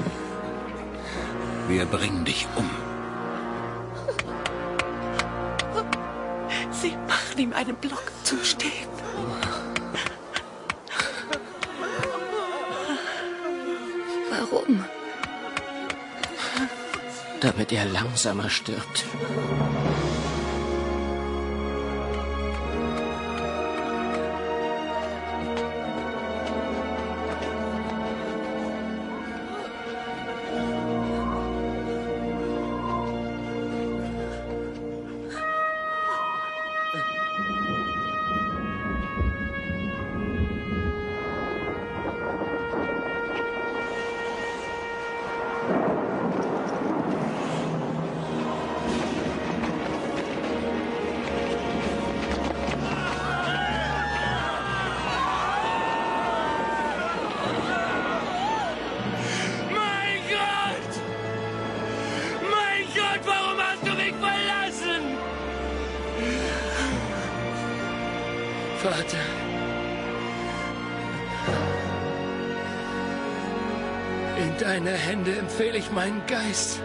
Wir 1.68 1.86
bringen 1.86 2.26
dich 2.26 2.48
um. 2.56 2.68
Sie 6.72 6.96
machen 7.08 7.38
ihm 7.38 7.54
einen 7.54 7.76
Block 7.76 8.12
zum 8.24 8.44
Stehen. 8.44 8.90
Warum? 14.32 14.84
Damit 17.42 17.72
er 17.72 17.86
langsamer 17.86 18.50
stirbt. 18.50 19.06
Deine 74.78 74.96
Hände 74.96 75.36
empfehle 75.36 75.76
ich 75.76 75.92
meinen 75.92 76.22
Geist. 76.28 76.80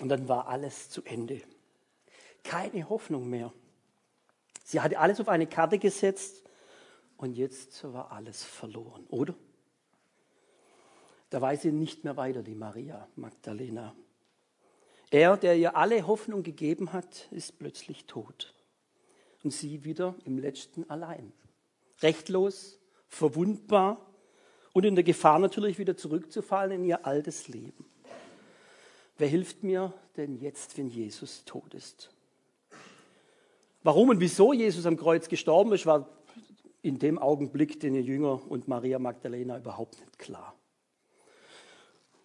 Und 0.00 0.08
dann 0.08 0.28
war 0.28 0.48
alles 0.48 0.90
zu 0.90 1.02
Ende. 1.04 1.42
Keine 2.42 2.88
Hoffnung 2.88 3.28
mehr. 3.28 3.52
Sie 4.64 4.80
hatte 4.80 4.98
alles 4.98 5.20
auf 5.20 5.28
eine 5.28 5.46
Karte 5.46 5.78
gesetzt 5.78 6.42
und 7.16 7.34
jetzt 7.34 7.84
war 7.92 8.10
alles 8.12 8.42
verloren, 8.42 9.04
oder? 9.08 9.34
Da 11.28 11.40
weiß 11.40 11.62
sie 11.62 11.72
nicht 11.72 12.02
mehr 12.02 12.16
weiter, 12.16 12.42
die 12.42 12.54
Maria 12.54 13.06
Magdalena. 13.14 13.94
Er, 15.10 15.36
der 15.36 15.56
ihr 15.56 15.76
alle 15.76 16.06
Hoffnung 16.06 16.42
gegeben 16.42 16.92
hat, 16.92 17.28
ist 17.30 17.58
plötzlich 17.58 18.06
tot. 18.06 18.54
Und 19.42 19.50
sie 19.50 19.84
wieder 19.84 20.14
im 20.24 20.38
letzten 20.38 20.88
allein. 20.88 21.32
Rechtlos, 22.00 22.80
verwundbar 23.08 24.06
und 24.72 24.84
in 24.84 24.94
der 24.94 25.04
Gefahr 25.04 25.38
natürlich 25.38 25.78
wieder 25.78 25.96
zurückzufallen 25.96 26.72
in 26.72 26.84
ihr 26.84 27.04
altes 27.06 27.48
Leben. 27.48 27.89
Wer 29.20 29.28
hilft 29.28 29.62
mir 29.62 29.92
denn 30.16 30.40
jetzt, 30.40 30.78
wenn 30.78 30.88
Jesus 30.88 31.44
tot 31.44 31.74
ist? 31.74 32.08
Warum 33.82 34.08
und 34.08 34.18
wieso 34.18 34.54
Jesus 34.54 34.86
am 34.86 34.96
Kreuz 34.96 35.28
gestorben 35.28 35.74
ist, 35.74 35.84
war 35.84 36.08
in 36.80 36.98
dem 36.98 37.18
Augenblick 37.18 37.78
den 37.80 37.94
Jünger 37.96 38.40
und 38.50 38.66
Maria 38.66 38.98
Magdalena 38.98 39.58
überhaupt 39.58 40.00
nicht 40.00 40.18
klar. 40.18 40.54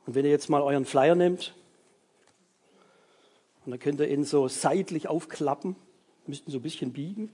Und 0.06 0.16
wenn 0.16 0.24
ihr 0.24 0.32
jetzt 0.32 0.48
mal 0.48 0.62
euren 0.62 0.86
Flyer 0.86 1.16
nehmt, 1.16 1.54
und 3.66 3.72
dann 3.72 3.80
könnt 3.82 4.00
ihr 4.00 4.08
ihn 4.08 4.24
so 4.24 4.48
seitlich 4.48 5.10
aufklappen, 5.10 5.76
müssten 6.28 6.50
so 6.50 6.60
ein 6.60 6.64
bisschen 6.64 6.94
biegen. 6.94 7.30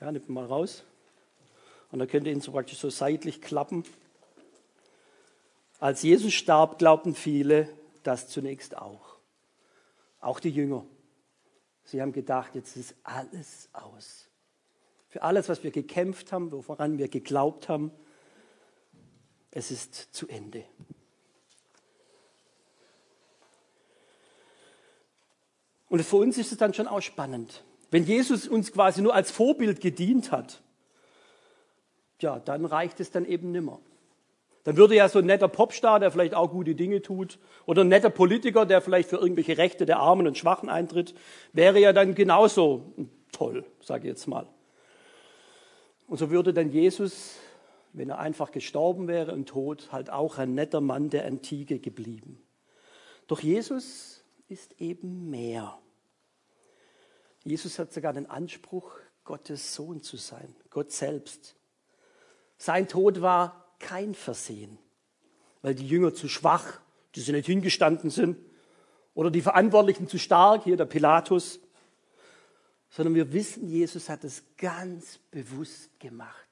Ja, 0.00 0.10
nehmt 0.10 0.28
ihn 0.28 0.34
mal 0.34 0.46
raus. 0.46 0.82
Und 1.92 2.00
dann 2.00 2.08
könnt 2.08 2.26
ihr 2.26 2.32
ihn 2.32 2.40
so 2.40 2.50
praktisch 2.50 2.78
so 2.78 2.90
seitlich 2.90 3.40
klappen. 3.40 3.84
Als 5.78 6.02
Jesus 6.02 6.34
starb, 6.34 6.78
glaubten 6.78 7.14
viele 7.14 7.68
das 8.02 8.28
zunächst 8.28 8.76
auch. 8.76 9.18
Auch 10.20 10.40
die 10.40 10.50
Jünger. 10.50 10.86
Sie 11.84 12.00
haben 12.02 12.12
gedacht, 12.12 12.54
jetzt 12.54 12.76
ist 12.76 12.94
alles 13.02 13.68
aus. 13.72 14.28
Für 15.08 15.22
alles, 15.22 15.48
was 15.48 15.62
wir 15.62 15.70
gekämpft 15.70 16.32
haben, 16.32 16.50
woran 16.52 16.98
wir 16.98 17.08
geglaubt 17.08 17.68
haben, 17.68 17.92
es 19.50 19.70
ist 19.70 19.94
zu 19.94 20.28
Ende. 20.28 20.64
Und 25.88 26.02
für 26.02 26.16
uns 26.16 26.36
ist 26.36 26.52
es 26.52 26.58
dann 26.58 26.74
schon 26.74 26.86
auch 26.86 27.00
spannend. 27.00 27.64
Wenn 27.90 28.04
Jesus 28.04 28.46
uns 28.46 28.72
quasi 28.72 29.00
nur 29.00 29.14
als 29.14 29.30
Vorbild 29.30 29.80
gedient 29.80 30.30
hat, 30.30 30.62
ja, 32.20 32.38
dann 32.38 32.66
reicht 32.66 33.00
es 33.00 33.10
dann 33.10 33.24
eben 33.24 33.50
nimmer. 33.52 33.80
Dann 34.68 34.76
würde 34.76 34.94
ja 34.94 35.08
so 35.08 35.20
ein 35.20 35.24
netter 35.24 35.48
Popstar, 35.48 35.98
der 35.98 36.10
vielleicht 36.10 36.34
auch 36.34 36.50
gute 36.50 36.74
Dinge 36.74 37.00
tut, 37.00 37.38
oder 37.64 37.84
ein 37.84 37.88
netter 37.88 38.10
Politiker, 38.10 38.66
der 38.66 38.82
vielleicht 38.82 39.08
für 39.08 39.16
irgendwelche 39.16 39.56
Rechte 39.56 39.86
der 39.86 39.98
Armen 39.98 40.26
und 40.26 40.36
Schwachen 40.36 40.68
eintritt, 40.68 41.14
wäre 41.54 41.80
ja 41.80 41.94
dann 41.94 42.14
genauso 42.14 42.92
toll, 43.32 43.64
sage 43.80 44.02
ich 44.02 44.08
jetzt 44.10 44.26
mal. 44.26 44.46
Und 46.06 46.18
so 46.18 46.28
würde 46.28 46.52
dann 46.52 46.68
Jesus, 46.68 47.36
wenn 47.94 48.10
er 48.10 48.18
einfach 48.18 48.50
gestorben 48.52 49.08
wäre 49.08 49.32
und 49.32 49.48
tot, 49.48 49.88
halt 49.90 50.10
auch 50.10 50.36
ein 50.36 50.54
netter 50.54 50.82
Mann 50.82 51.08
der 51.08 51.24
Antike 51.24 51.78
geblieben. 51.78 52.38
Doch 53.26 53.40
Jesus 53.40 54.22
ist 54.48 54.78
eben 54.82 55.30
mehr. 55.30 55.78
Jesus 57.42 57.78
hat 57.78 57.90
sogar 57.94 58.12
den 58.12 58.26
Anspruch, 58.26 58.98
Gottes 59.24 59.74
Sohn 59.74 60.02
zu 60.02 60.18
sein, 60.18 60.54
Gott 60.68 60.92
selbst. 60.92 61.56
Sein 62.58 62.86
Tod 62.86 63.22
war 63.22 63.64
kein 63.78 64.14
Versehen, 64.14 64.78
weil 65.62 65.74
die 65.74 65.86
Jünger 65.86 66.14
zu 66.14 66.28
schwach, 66.28 66.80
die 67.14 67.20
sie 67.20 67.32
nicht 67.32 67.46
hingestanden 67.46 68.10
sind, 68.10 68.38
oder 69.14 69.30
die 69.30 69.42
Verantwortlichen 69.42 70.08
zu 70.08 70.18
stark, 70.18 70.64
hier 70.64 70.76
der 70.76 70.84
Pilatus, 70.84 71.60
sondern 72.90 73.14
wir 73.14 73.32
wissen, 73.32 73.68
Jesus 73.68 74.08
hat 74.08 74.24
es 74.24 74.42
ganz 74.56 75.18
bewusst 75.30 75.98
gemacht. 75.98 76.48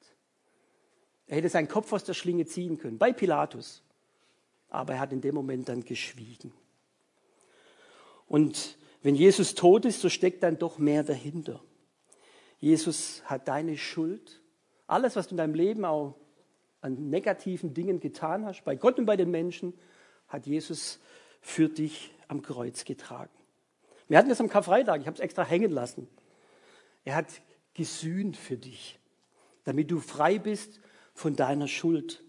Er 1.27 1.39
hätte 1.39 1.49
seinen 1.49 1.69
Kopf 1.69 1.93
aus 1.93 2.05
der 2.05 2.15
Schlinge 2.15 2.47
ziehen 2.47 2.79
können, 2.79 2.99
bei 2.99 3.13
Pilatus, 3.13 3.83
aber 4.69 4.95
er 4.95 5.01
hat 5.01 5.13
in 5.13 5.21
dem 5.21 5.35
Moment 5.35 5.69
dann 5.69 5.85
geschwiegen. 5.85 6.53
Und 8.29 8.77
wenn 9.03 9.15
Jesus 9.15 9.55
tot 9.55 9.85
ist, 9.85 10.01
so 10.01 10.09
steckt 10.09 10.43
dann 10.43 10.59
doch 10.59 10.79
mehr 10.79 11.05
dahinter. 11.05 11.63
Jesus 12.59 13.23
hat 13.25 13.49
deine 13.49 13.79
Schuld, 13.79 14.41
alles, 14.87 15.17
was 15.17 15.29
du 15.29 15.33
in 15.33 15.39
deinem 15.39 15.55
Leben 15.55 15.85
auch 15.85 16.17
an 16.87 17.11
negativen 17.11 17.75
Dingen 17.75 18.01
getan 18.01 18.47
hast, 18.47 18.65
bei 18.65 18.77
Gott 18.77 18.99
und 18.99 19.07
bei 19.07 19.17
den 19.17 19.31
Menschen, 19.31 19.75
hat 20.29 20.47
Jesus 20.47 21.01
für 21.41 21.69
dich 21.69 22.15
am 22.29 22.43
Kreuz 22.43 22.85
getragen. 22.85 23.31
Wir 24.09 24.19
hatten 24.19 24.29
das 24.29 24.41
am 24.41 24.49
Karfreitag, 24.49 25.01
ich 25.01 25.07
habe 25.07 25.17
es 25.17 25.21
extra 25.21 25.45
hängen 25.45 25.73
lassen. 25.73 26.09
Er 27.05 27.17
hat 27.17 27.27
gesühnt 27.75 28.37
für 28.37 28.57
dich, 28.57 28.99
damit 29.65 29.91
du 29.91 29.99
frei 29.99 30.39
bist 30.39 30.81
von 31.13 31.35
deiner 31.35 31.69
Schuld. 31.69 32.23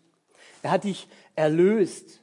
Er 0.64 0.72
hat 0.72 0.84
dich 0.84 1.08
erlöst, 1.36 2.22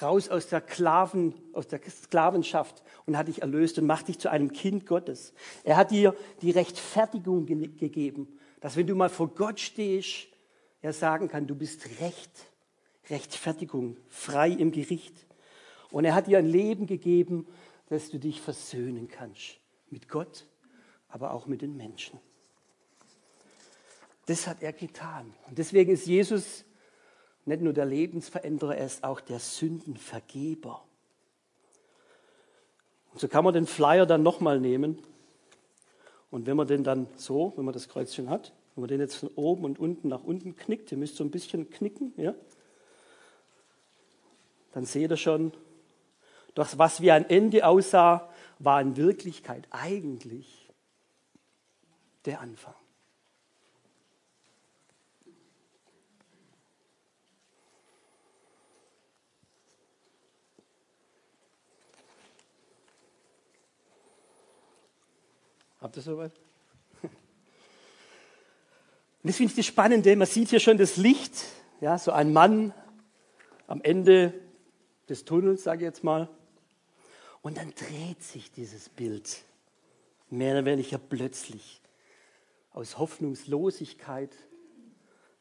raus 0.00 0.28
aus 0.28 0.48
der, 0.48 0.62
Sklaven, 0.66 1.34
aus 1.52 1.68
der 1.68 1.80
Sklavenschaft 1.88 2.82
und 3.04 3.18
hat 3.18 3.28
dich 3.28 3.42
erlöst 3.42 3.78
und 3.78 3.86
macht 3.86 4.08
dich 4.08 4.18
zu 4.18 4.30
einem 4.30 4.52
Kind 4.52 4.86
Gottes. 4.86 5.34
Er 5.64 5.76
hat 5.76 5.90
dir 5.90 6.14
die 6.40 6.52
Rechtfertigung 6.52 7.44
ge 7.44 7.68
gegeben, 7.68 8.38
dass 8.60 8.76
wenn 8.76 8.86
du 8.86 8.94
mal 8.94 9.10
vor 9.10 9.28
Gott 9.28 9.60
stehst, 9.60 10.28
er 10.80 10.92
sagen 10.92 11.28
kann, 11.28 11.46
du 11.46 11.54
bist 11.54 12.00
recht, 12.00 12.30
Rechtfertigung, 13.10 13.96
frei 14.08 14.50
im 14.50 14.70
Gericht. 14.70 15.14
Und 15.90 16.04
er 16.04 16.14
hat 16.14 16.26
dir 16.26 16.38
ein 16.38 16.46
Leben 16.46 16.86
gegeben, 16.86 17.46
dass 17.88 18.10
du 18.10 18.18
dich 18.18 18.40
versöhnen 18.40 19.08
kannst 19.08 19.58
mit 19.90 20.08
Gott, 20.08 20.46
aber 21.08 21.32
auch 21.32 21.46
mit 21.46 21.62
den 21.62 21.76
Menschen. 21.76 22.20
Das 24.26 24.46
hat 24.46 24.62
er 24.62 24.74
getan. 24.74 25.34
Und 25.46 25.56
deswegen 25.56 25.90
ist 25.90 26.06
Jesus 26.06 26.64
nicht 27.46 27.62
nur 27.62 27.72
der 27.72 27.86
Lebensveränderer, 27.86 28.76
er 28.76 28.84
ist 28.84 29.02
auch 29.02 29.20
der 29.20 29.38
Sündenvergeber. 29.38 30.84
Und 33.10 33.20
so 33.20 33.26
kann 33.26 33.42
man 33.42 33.54
den 33.54 33.66
Flyer 33.66 34.04
dann 34.04 34.22
nochmal 34.22 34.60
nehmen. 34.60 35.02
Und 36.30 36.46
wenn 36.46 36.58
man 36.58 36.66
den 36.66 36.84
dann 36.84 37.08
so, 37.16 37.54
wenn 37.56 37.64
man 37.64 37.72
das 37.72 37.88
Kreuzchen 37.88 38.28
hat, 38.28 38.52
wenn 38.78 38.82
man 38.82 38.88
den 38.90 39.00
jetzt 39.00 39.16
von 39.16 39.30
oben 39.34 39.64
und 39.64 39.80
unten 39.80 40.06
nach 40.06 40.22
unten 40.22 40.54
knickt, 40.54 40.92
ihr 40.92 40.98
müsst 40.98 41.16
so 41.16 41.24
ein 41.24 41.32
bisschen 41.32 41.68
knicken, 41.68 42.12
ja, 42.16 42.32
dann 44.70 44.84
seht 44.84 45.10
ihr 45.10 45.16
schon, 45.16 45.52
das, 46.54 46.78
was 46.78 47.00
wie 47.00 47.10
ein 47.10 47.28
Ende 47.28 47.66
aussah, 47.66 48.32
war 48.60 48.80
in 48.80 48.96
Wirklichkeit 48.96 49.66
eigentlich 49.72 50.70
der 52.24 52.40
Anfang. 52.40 52.74
Habt 65.80 65.96
ihr 65.96 66.02
soweit? 66.02 66.47
Das 69.28 69.36
finde 69.36 69.50
ich 69.50 69.56
das 69.56 69.66
Spannende. 69.66 70.16
Man 70.16 70.26
sieht 70.26 70.48
hier 70.48 70.58
schon 70.58 70.78
das 70.78 70.96
Licht, 70.96 71.44
ja, 71.82 71.98
so 71.98 72.12
ein 72.12 72.32
Mann 72.32 72.72
am 73.66 73.82
Ende 73.82 74.32
des 75.06 75.26
Tunnels, 75.26 75.64
sage 75.64 75.80
ich 75.80 75.84
jetzt 75.84 76.02
mal. 76.02 76.30
Und 77.42 77.58
dann 77.58 77.74
dreht 77.74 78.22
sich 78.22 78.50
dieses 78.50 78.88
Bild 78.88 79.42
mehr 80.30 80.54
oder 80.54 80.64
weniger 80.64 80.96
plötzlich. 80.96 81.82
Aus 82.72 82.96
Hoffnungslosigkeit 82.96 84.34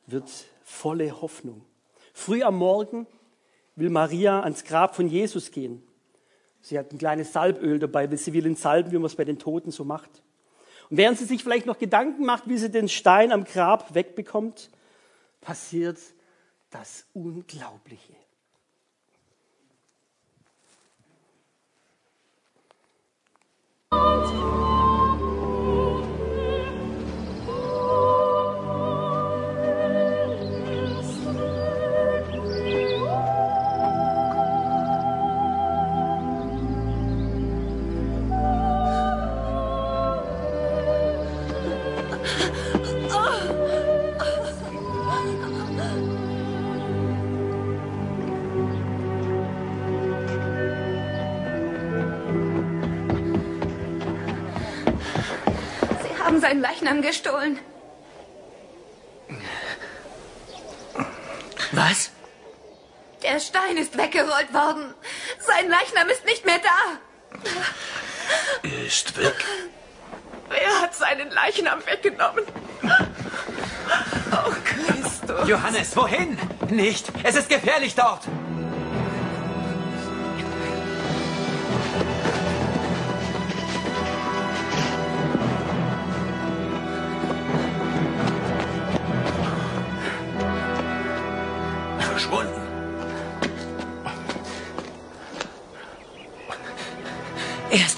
wird 0.06 0.30
volle 0.66 1.22
Hoffnung. 1.22 1.64
Früh 2.12 2.44
am 2.44 2.58
Morgen 2.58 3.08
will 3.78 3.90
Maria 3.90 4.42
ans 4.42 4.66
Grab 4.66 4.98
von 4.98 5.08
Jesus 5.08 5.50
gehen. 5.50 5.82
Sie 6.60 6.78
hat 6.78 6.92
ein 6.92 6.98
kleines 6.98 7.32
Salböl 7.32 7.80
dabei, 7.80 8.12
weil 8.12 8.18
sie 8.18 8.34
will 8.34 8.48
ihn 8.48 8.58
salben, 8.58 8.92
wie 8.92 8.98
man 8.98 9.06
es 9.06 9.16
bei 9.16 9.24
den 9.24 9.40
Toten 9.40 9.72
so 9.72 9.86
macht. 9.86 10.24
Und 10.90 10.98
während 10.98 11.18
sie 11.18 11.26
sich 11.26 11.44
vielleicht 11.44 11.66
noch 11.66 11.80
Gedanken 11.80 12.26
macht, 12.26 12.48
wie 12.48 12.58
sie 12.58 12.72
den 12.72 12.90
Stein 12.90 13.32
am 13.32 13.44
Grab 13.44 13.94
wegbekommt, 13.94 14.70
passiert 15.42 15.98
das 16.70 17.06
Unglaubliche. 17.14 18.14
Seinen 56.48 56.62
Leichnam 56.62 57.02
gestohlen. 57.02 57.60
Was? 61.74 62.12
Der 63.22 63.42
Stein 63.42 63.76
ist 63.76 63.98
weggerollt 63.98 64.54
worden. 64.54 64.94
Sein 65.40 65.68
Leichnam 65.70 66.08
ist 66.08 66.24
nicht 66.24 66.46
mehr 66.46 66.60
da. 66.60 67.50
Ist 68.86 69.18
weg. 69.18 69.36
Wer 70.48 70.82
hat 70.82 70.96
seinen 70.96 71.32
Leichnam 71.32 71.86
weggenommen? 71.86 72.46
Oh, 74.32 74.54
Christus. 74.64 75.50
Johannes, 75.50 75.98
wohin? 75.98 76.38
Nicht. 76.70 77.08
Es 77.24 77.36
ist 77.36 77.50
gefährlich 77.50 77.96
dort. 77.96 78.22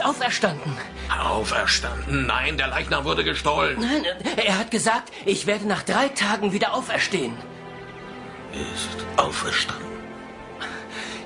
Auferstanden. 0.09 0.75
Auferstanden. 1.09 2.25
Nein, 2.25 2.57
der 2.57 2.67
Leichnam 2.67 3.05
wurde 3.05 3.23
gestohlen. 3.23 3.77
Nein, 3.79 4.03
er 4.37 4.57
hat 4.57 4.71
gesagt, 4.71 5.11
ich 5.25 5.45
werde 5.45 5.67
nach 5.67 5.83
drei 5.83 6.09
Tagen 6.09 6.51
wieder 6.51 6.73
auferstehen. 6.73 7.33
Ist 8.51 9.05
auferstanden. 9.17 9.85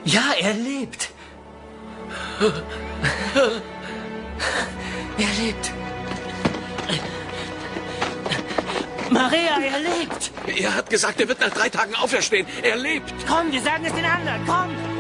Ja, 0.03 0.23
er 0.39 0.53
lebt. 0.53 1.09
Er 5.17 5.43
lebt. 5.45 5.71
Maria, 9.09 9.59
er 9.61 9.79
lebt. 9.79 10.31
Er 10.59 10.75
hat 10.75 10.89
gesagt, 10.89 11.21
er 11.21 11.27
wird 11.27 11.39
nach 11.39 11.51
drei 11.51 11.69
Tagen 11.69 11.95
auferstehen. 11.95 12.47
Er 12.61 12.75
lebt. 12.75 13.13
Komm, 13.27 13.51
wir 13.51 13.61
sagen 13.61 13.85
es 13.85 13.93
den 13.93 14.05
anderen. 14.05 14.45
Komm. 14.45 14.92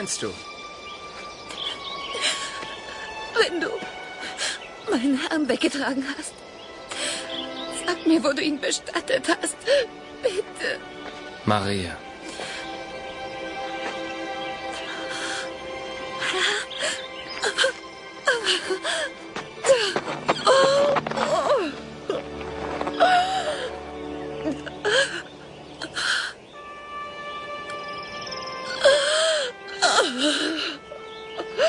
Warum 0.00 0.06
weinst 0.06 0.22
du? 0.22 0.32
Wenn 3.38 3.60
du 3.60 3.68
meinen 4.90 5.20
Herrn 5.28 5.48
weggetragen 5.48 6.04
hast, 6.16 6.34
sag 7.86 8.06
mir, 8.06 8.22
wo 8.24 8.32
du 8.32 8.42
ihn 8.42 8.60
bestattet 8.60 9.28
hast. 9.28 9.56
Bitte. 10.22 10.78
Maria. 11.44 11.96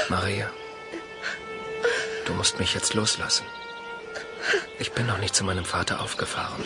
Maria, 0.10 0.50
du 2.26 2.34
musst 2.34 2.60
mich 2.60 2.74
jetzt 2.74 2.94
loslassen. 2.94 3.46
Ich 4.80 4.92
bin 4.94 5.06
noch 5.06 5.18
nicht 5.20 5.36
zu 5.36 5.44
meinem 5.44 5.66
Vater 5.66 6.02
aufgefahren. 6.02 6.64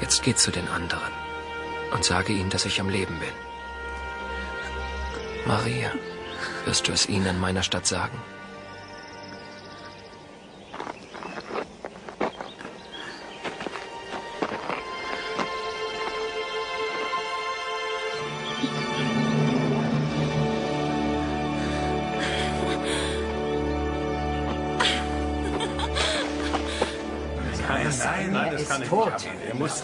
Jetzt 0.00 0.22
geh 0.22 0.34
zu 0.34 0.50
den 0.50 0.68
anderen 0.68 1.12
und 1.92 2.04
sage 2.04 2.32
ihnen, 2.32 2.50
dass 2.50 2.64
ich 2.64 2.80
am 2.80 2.88
Leben 2.88 3.18
bin. 3.18 3.32
Maria, 5.46 5.90
wirst 6.64 6.88
du 6.88 6.92
es 6.92 7.08
ihnen 7.08 7.26
in 7.26 7.40
meiner 7.40 7.62
Stadt 7.62 7.86
sagen? 7.86 8.20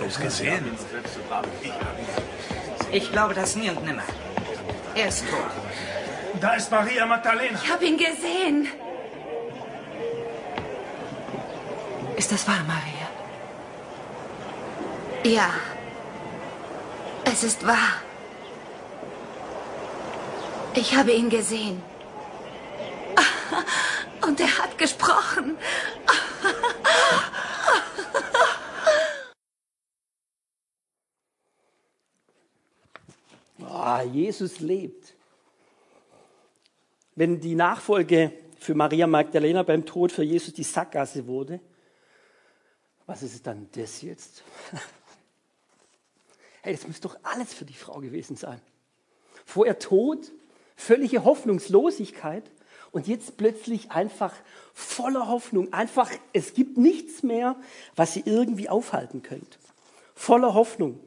Es 0.06 0.18
gesehen. 0.18 0.76
Ich 2.90 3.10
glaube 3.10 3.34
das 3.34 3.56
nie 3.56 3.70
und 3.70 3.84
nimmer. 3.84 4.02
Er 4.94 5.08
ist 5.08 5.24
tot. 5.28 5.38
Da 6.40 6.54
ist 6.54 6.70
Maria 6.70 7.06
Magdalena. 7.06 7.58
Ich 7.62 7.70
habe 7.70 7.84
ihn 7.84 7.96
gesehen. 7.96 8.68
Ist 12.16 12.30
das 12.30 12.46
wahr, 12.46 12.62
Maria? 12.66 13.08
Ja. 15.24 15.50
Es 17.24 17.42
ist 17.44 17.66
wahr. 17.66 18.02
Ich 20.74 20.96
habe 20.96 21.12
ihn 21.12 21.30
gesehen. 21.30 21.82
Und 24.26 24.40
er 24.40 24.58
hat 24.58 24.76
gesprochen. 24.78 25.56
Ah, 33.74 34.01
Jesus 34.12 34.60
lebt. 34.60 35.14
Wenn 37.14 37.40
die 37.40 37.54
Nachfolge 37.54 38.32
für 38.58 38.74
Maria 38.74 39.06
Magdalena 39.06 39.62
beim 39.62 39.84
Tod 39.84 40.12
für 40.12 40.22
Jesus 40.22 40.54
die 40.54 40.62
Sackgasse 40.62 41.26
wurde, 41.26 41.60
was 43.06 43.22
ist 43.22 43.46
dann 43.46 43.68
das 43.72 44.02
jetzt? 44.02 44.42
Hey, 46.64 46.76
das 46.76 46.86
muss 46.86 47.00
doch 47.00 47.16
alles 47.24 47.52
für 47.52 47.64
die 47.64 47.74
Frau 47.74 47.98
gewesen 47.98 48.36
sein. 48.36 48.60
Vorher 49.44 49.80
Tod, 49.80 50.30
völlige 50.76 51.24
Hoffnungslosigkeit 51.24 52.48
und 52.92 53.08
jetzt 53.08 53.36
plötzlich 53.36 53.90
einfach 53.90 54.32
voller 54.72 55.26
Hoffnung. 55.26 55.72
Einfach, 55.72 56.08
es 56.32 56.54
gibt 56.54 56.78
nichts 56.78 57.24
mehr, 57.24 57.56
was 57.96 58.12
sie 58.12 58.22
irgendwie 58.24 58.68
aufhalten 58.68 59.22
könnte. 59.22 59.58
Voller 60.14 60.54
Hoffnung. 60.54 61.00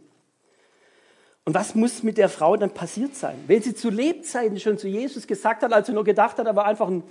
Und 1.46 1.54
was 1.54 1.76
muss 1.76 2.02
mit 2.02 2.18
der 2.18 2.28
Frau 2.28 2.58
dann 2.58 2.72
passiert 2.72 3.16
sein? 3.16 3.44
Wenn 3.46 3.62
sie 3.62 3.76
zu 3.76 3.90
Lebzeiten 3.90 4.60
schon 4.60 4.80
zu 4.80 4.88
Jesus 4.88 5.28
gesagt 5.28 5.62
hat, 5.62 5.72
als 5.72 5.88
sie 5.88 5.94
nur 5.94 6.04
gedacht 6.04 6.40
hat, 6.40 6.48
er 6.48 6.56
war 6.56 6.66
einfach 6.66 6.88
ein 6.88 7.04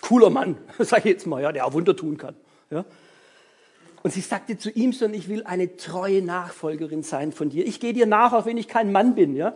cooler 0.00 0.28
Mann, 0.28 0.58
sage 0.78 1.02
ich 1.08 1.14
jetzt 1.14 1.26
mal, 1.26 1.40
ja, 1.40 1.52
der 1.52 1.64
auch 1.64 1.72
Wunder 1.72 1.94
tun 1.94 2.18
kann. 2.18 2.34
Ja. 2.70 2.84
Und 4.02 4.12
sie 4.12 4.20
sagte 4.20 4.58
zu 4.58 4.70
ihm 4.70 4.92
schon, 4.92 5.14
ich 5.14 5.28
will 5.28 5.44
eine 5.44 5.76
treue 5.76 6.20
Nachfolgerin 6.20 7.02
sein 7.02 7.32
von 7.32 7.48
dir. 7.48 7.66
Ich 7.66 7.80
gehe 7.80 7.92
dir 7.92 8.06
nach, 8.06 8.32
auch 8.32 8.44
wenn 8.44 8.58
ich 8.58 8.68
kein 8.68 8.92
Mann 8.92 9.14
bin. 9.14 9.36
Ja. 9.36 9.54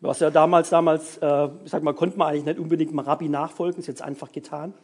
Was 0.00 0.20
ja 0.20 0.30
damals, 0.30 0.70
damals, 0.70 1.18
äh, 1.18 1.48
ich 1.64 1.70
sag 1.70 1.82
mal, 1.82 1.94
konnte 1.94 2.18
man 2.18 2.28
eigentlich 2.28 2.44
nicht 2.44 2.58
unbedingt 2.58 2.92
mal 2.92 3.02
Rabbi 3.02 3.28
nachfolgen, 3.28 3.80
ist 3.80 3.86
jetzt 3.86 4.02
einfach 4.02 4.32
getan. 4.32 4.74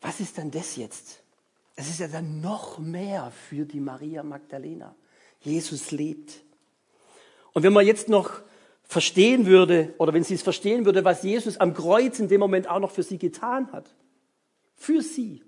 Was 0.00 0.20
ist 0.20 0.36
denn 0.38 0.50
das 0.50 0.76
jetzt? 0.76 1.20
Es 1.76 1.88
ist 1.88 2.00
ja 2.00 2.08
dann 2.08 2.40
noch 2.40 2.78
mehr 2.78 3.30
für 3.30 3.64
die 3.64 3.80
Maria 3.80 4.22
Magdalena. 4.22 4.94
Jesus 5.42 5.90
lebt. 5.90 6.42
Und 7.52 7.62
wenn 7.62 7.72
man 7.72 7.86
jetzt 7.86 8.08
noch 8.08 8.40
verstehen 8.84 9.46
würde, 9.46 9.94
oder 9.98 10.12
wenn 10.12 10.24
sie 10.24 10.34
es 10.34 10.42
verstehen 10.42 10.84
würde, 10.84 11.04
was 11.04 11.22
Jesus 11.22 11.56
am 11.58 11.74
Kreuz 11.74 12.18
in 12.18 12.28
dem 12.28 12.40
Moment 12.40 12.68
auch 12.68 12.80
noch 12.80 12.90
für 12.90 13.02
sie 13.02 13.18
getan 13.18 13.72
hat, 13.72 13.94
für 14.74 15.02
sie, 15.02 15.42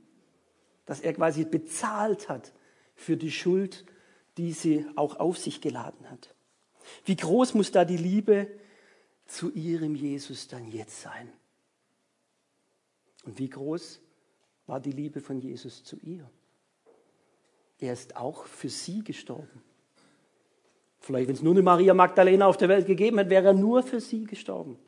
dass 0.86 1.00
er 1.00 1.12
quasi 1.14 1.44
bezahlt 1.44 2.28
hat 2.28 2.52
für 2.94 3.16
die 3.16 3.30
Schuld, 3.30 3.84
die 4.36 4.52
sie 4.52 4.86
auch 4.96 5.16
auf 5.20 5.38
sich 5.38 5.60
geladen 5.60 6.10
hat. 6.10 6.34
Wie 7.04 7.16
groß 7.16 7.54
muss 7.54 7.70
da 7.70 7.84
die 7.84 7.96
Liebe 7.96 8.48
zu 9.26 9.50
ihrem 9.52 9.94
Jesus 9.94 10.48
dann 10.48 10.66
jetzt 10.70 11.00
sein? 11.00 11.32
Und 13.24 13.38
wie 13.38 13.48
groß 13.48 14.00
war 14.66 14.80
die 14.80 14.92
Liebe 14.92 15.20
von 15.20 15.40
Jesus 15.40 15.82
zu 15.84 15.98
ihr? 16.00 16.28
Er 17.78 17.92
ist 17.92 18.16
auch 18.16 18.46
für 18.46 18.68
sie 18.68 19.02
gestorben. 19.02 19.62
Vielleicht, 21.04 21.28
wenn 21.28 21.34
es 21.34 21.42
nur 21.42 21.52
eine 21.52 21.62
Maria 21.62 21.92
Magdalena 21.92 22.46
auf 22.46 22.56
der 22.56 22.70
Welt 22.70 22.86
gegeben 22.86 23.18
hätte, 23.18 23.28
wäre 23.28 23.48
er 23.48 23.52
nur 23.52 23.82
für 23.82 24.00
sie 24.00 24.24
gestorben. 24.24 24.78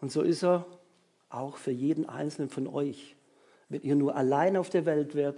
Und 0.00 0.12
so 0.12 0.22
ist 0.22 0.44
er 0.44 0.64
auch 1.30 1.56
für 1.56 1.72
jeden 1.72 2.08
Einzelnen 2.08 2.48
von 2.48 2.68
euch. 2.68 3.16
Wenn 3.68 3.82
ihr 3.82 3.96
nur 3.96 4.14
allein 4.14 4.56
auf 4.56 4.70
der 4.70 4.86
Welt 4.86 5.16
wärt, 5.16 5.36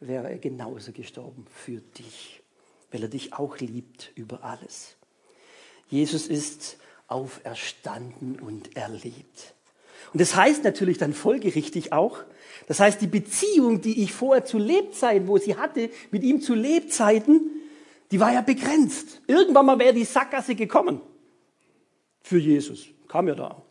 wäre 0.00 0.28
er 0.28 0.38
genauso 0.38 0.90
gestorben 0.90 1.46
für 1.48 1.80
dich, 1.80 2.42
weil 2.90 3.02
er 3.02 3.08
dich 3.08 3.32
auch 3.32 3.58
liebt 3.58 4.10
über 4.16 4.42
alles. 4.42 4.96
Jesus 5.88 6.26
ist 6.26 6.76
auferstanden 7.06 8.40
und 8.40 8.76
erlebt. 8.76 9.54
Und 10.12 10.20
das 10.20 10.34
heißt 10.34 10.64
natürlich 10.64 10.98
dann 10.98 11.12
folgerichtig 11.12 11.92
auch, 11.92 12.24
das 12.66 12.80
heißt, 12.80 13.00
die 13.00 13.06
Beziehung, 13.06 13.80
die 13.82 14.02
ich 14.02 14.12
vorher 14.12 14.44
zu 14.44 14.58
Lebzeiten, 14.58 15.28
wo 15.28 15.38
sie 15.38 15.56
hatte, 15.56 15.90
mit 16.10 16.24
ihm 16.24 16.40
zu 16.40 16.54
Lebzeiten, 16.54 17.55
die 18.10 18.20
war 18.20 18.32
ja 18.32 18.40
begrenzt. 18.40 19.22
Irgendwann 19.26 19.66
mal 19.66 19.78
wäre 19.78 19.94
die 19.94 20.04
Sackgasse 20.04 20.54
gekommen 20.54 21.00
für 22.22 22.38
Jesus. 22.38 22.86
Kam 23.08 23.28
ja 23.28 23.34
da. 23.34 23.62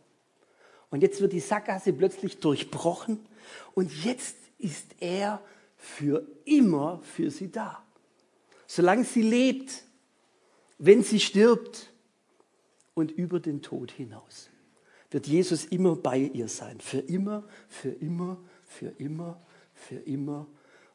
Und 0.89 1.01
jetzt 1.01 1.19
wird 1.19 1.33
die 1.33 1.39
Sackgasse 1.39 1.93
plötzlich 1.93 2.39
durchbrochen 2.39 3.19
und 3.73 3.91
jetzt 4.03 4.37
ist 4.57 4.95
er 4.99 5.41
für 5.77 6.25
immer 6.45 7.01
für 7.03 7.29
sie 7.31 7.51
da. 7.51 7.83
Solange 8.67 9.03
sie 9.03 9.21
lebt, 9.21 9.83
wenn 10.77 11.03
sie 11.03 11.19
stirbt 11.19 11.91
und 12.93 13.11
über 13.11 13.39
den 13.39 13.61
Tod 13.61 13.91
hinaus, 13.91 14.49
wird 15.11 15.27
Jesus 15.27 15.65
immer 15.65 15.95
bei 15.95 16.17
ihr 16.17 16.47
sein. 16.47 16.79
Für 16.79 16.99
immer, 16.99 17.43
für 17.67 17.89
immer, 17.89 18.37
für 18.65 18.87
immer, 18.97 19.41
für 19.73 19.95
immer 19.95 20.47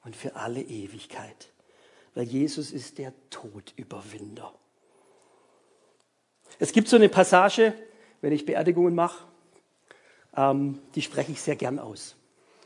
und 0.05 0.17
für 0.17 0.37
alle 0.37 0.63
Ewigkeit 0.63 1.53
weil 2.21 2.27
Jesus 2.27 2.71
ist 2.71 2.99
der 2.99 3.15
Todüberwinder. 3.31 4.53
Es 6.59 6.71
gibt 6.71 6.89
so 6.89 6.97
eine 6.97 7.09
Passage, 7.09 7.73
wenn 8.21 8.31
ich 8.31 8.45
Beerdigungen 8.45 8.95
mache, 8.95 9.25
ähm, 10.37 10.81
die 10.95 11.01
spreche 11.01 11.33
ich 11.33 11.41
sehr 11.41 11.57
gern 11.57 11.79
aus. 11.79 12.17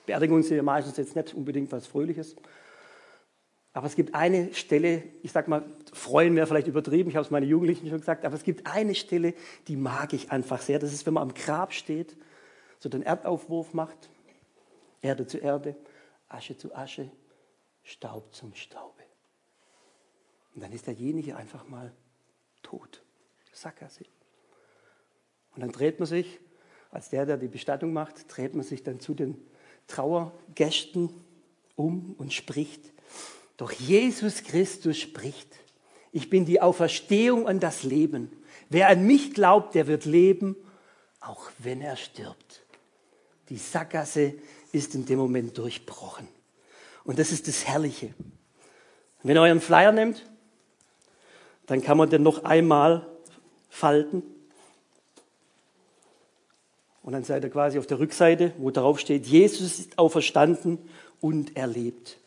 Beerdigungen 0.07 0.43
sind 0.43 0.57
ja 0.57 0.64
meistens 0.64 0.97
jetzt 0.97 1.14
nicht 1.14 1.35
unbedingt 1.35 1.71
was 1.71 1.87
Fröhliches. 1.87 2.35
Aber 3.75 3.87
es 3.87 3.95
gibt 3.95 4.17
eine 4.17 4.53
Stelle, 4.55 5.05
ich 5.23 5.31
sag 5.31 5.47
mal, 5.47 5.64
freuen 5.93 6.35
wäre 6.35 6.49
vielleicht 6.49 6.67
übertrieben, 6.67 7.09
ich 7.11 7.14
habe 7.14 7.25
es 7.25 7.31
meinen 7.31 7.49
Jugendlichen 7.49 7.88
schon 7.88 8.01
gesagt, 8.01 8.25
aber 8.25 8.35
es 8.35 8.43
gibt 8.43 8.67
eine 8.67 8.97
Stelle, 8.97 9.35
die 9.69 9.77
mag 9.77 10.14
ich 10.14 10.33
einfach 10.33 10.62
sehr. 10.62 10.81
Das 10.81 10.93
ist, 10.93 11.07
wenn 11.07 11.14
man 11.14 11.23
am 11.23 11.35
Grab 11.35 11.73
steht, 11.73 12.17
so 12.81 12.88
den 12.88 13.05
Erdaufwurf 13.05 13.73
macht, 13.73 14.11
Erde 15.01 15.29
zu 15.29 15.38
Erde, 15.38 15.77
Asche 16.29 16.59
zu 16.59 16.75
Asche, 16.75 17.09
Staub 17.85 18.35
zum 18.35 18.53
Staube. 18.57 19.04
Und 20.55 20.62
dann 20.62 20.73
ist 20.73 20.87
derjenige 20.87 21.37
einfach 21.37 21.67
mal 21.69 21.93
tot. 22.62 23.03
Sackgasse. 23.53 24.05
Und 25.55 25.62
dann 25.62 25.73
dreht 25.73 25.99
man 26.01 26.07
sich, 26.07 26.40
als 26.90 27.11
der, 27.11 27.27
der 27.27 27.37
die 27.37 27.49
Bestattung 27.49 27.93
macht, 27.93 28.25
dreht 28.29 28.55
man 28.55 28.64
sich 28.64 28.83
dann 28.83 29.01
zu 29.01 29.14
den 29.14 29.37
Trauergästen 29.87 31.11
um 31.77 32.14
und 32.19 32.33
spricht. 32.33 32.93
Doch 33.57 33.73
Jesus 33.73 34.43
Christus 34.43 34.99
spricht. 34.99 35.49
Ich 36.12 36.31
bin 36.31 36.45
die 36.45 36.61
Auferstehung 36.61 37.45
und 37.45 37.62
das 37.62 37.83
Leben. 37.83 38.31
Wer 38.69 38.88
an 38.88 39.07
mich 39.07 39.35
glaubt, 39.35 39.75
der 39.75 39.87
wird 39.87 40.05
leben, 40.05 40.57
auch 41.21 41.51
wenn 41.59 41.81
er 41.81 41.97
stirbt. 41.97 42.64
Die 43.49 43.57
Sackgasse 43.57 44.35
ist 44.73 44.95
in 44.95 45.07
dem 45.07 45.19
Moment 45.19 45.59
durchbrochen. 45.59 46.29
Und 47.05 47.19
das 47.19 47.33
ist 47.33 47.49
das 47.49 47.67
Herrliche. 47.67 48.14
Wenn 49.23 49.37
ihr 49.37 49.43
euren 49.43 49.61
Flyer 49.61 49.93
nehmt, 49.93 50.25
dann 51.66 51.83
kann 51.83 51.96
man 51.96 52.11
den 52.11 52.22
noch 52.22 52.44
einmal 52.44 53.07
falten. 53.68 54.22
Und 57.03 57.12
dann 57.12 57.24
seid 57.24 57.44
ihr 57.44 57.50
quasi 57.50 57.79
auf 57.79 57.87
der 57.87 57.98
Rückseite, 57.98 58.53
wo 58.59 58.70
darauf 58.70 58.98
steht, 58.98 59.27
Jesus 59.27 59.79
ist 59.79 59.98
auferstanden 59.98 60.79
und 61.20 61.57
erlebt. 61.57 62.18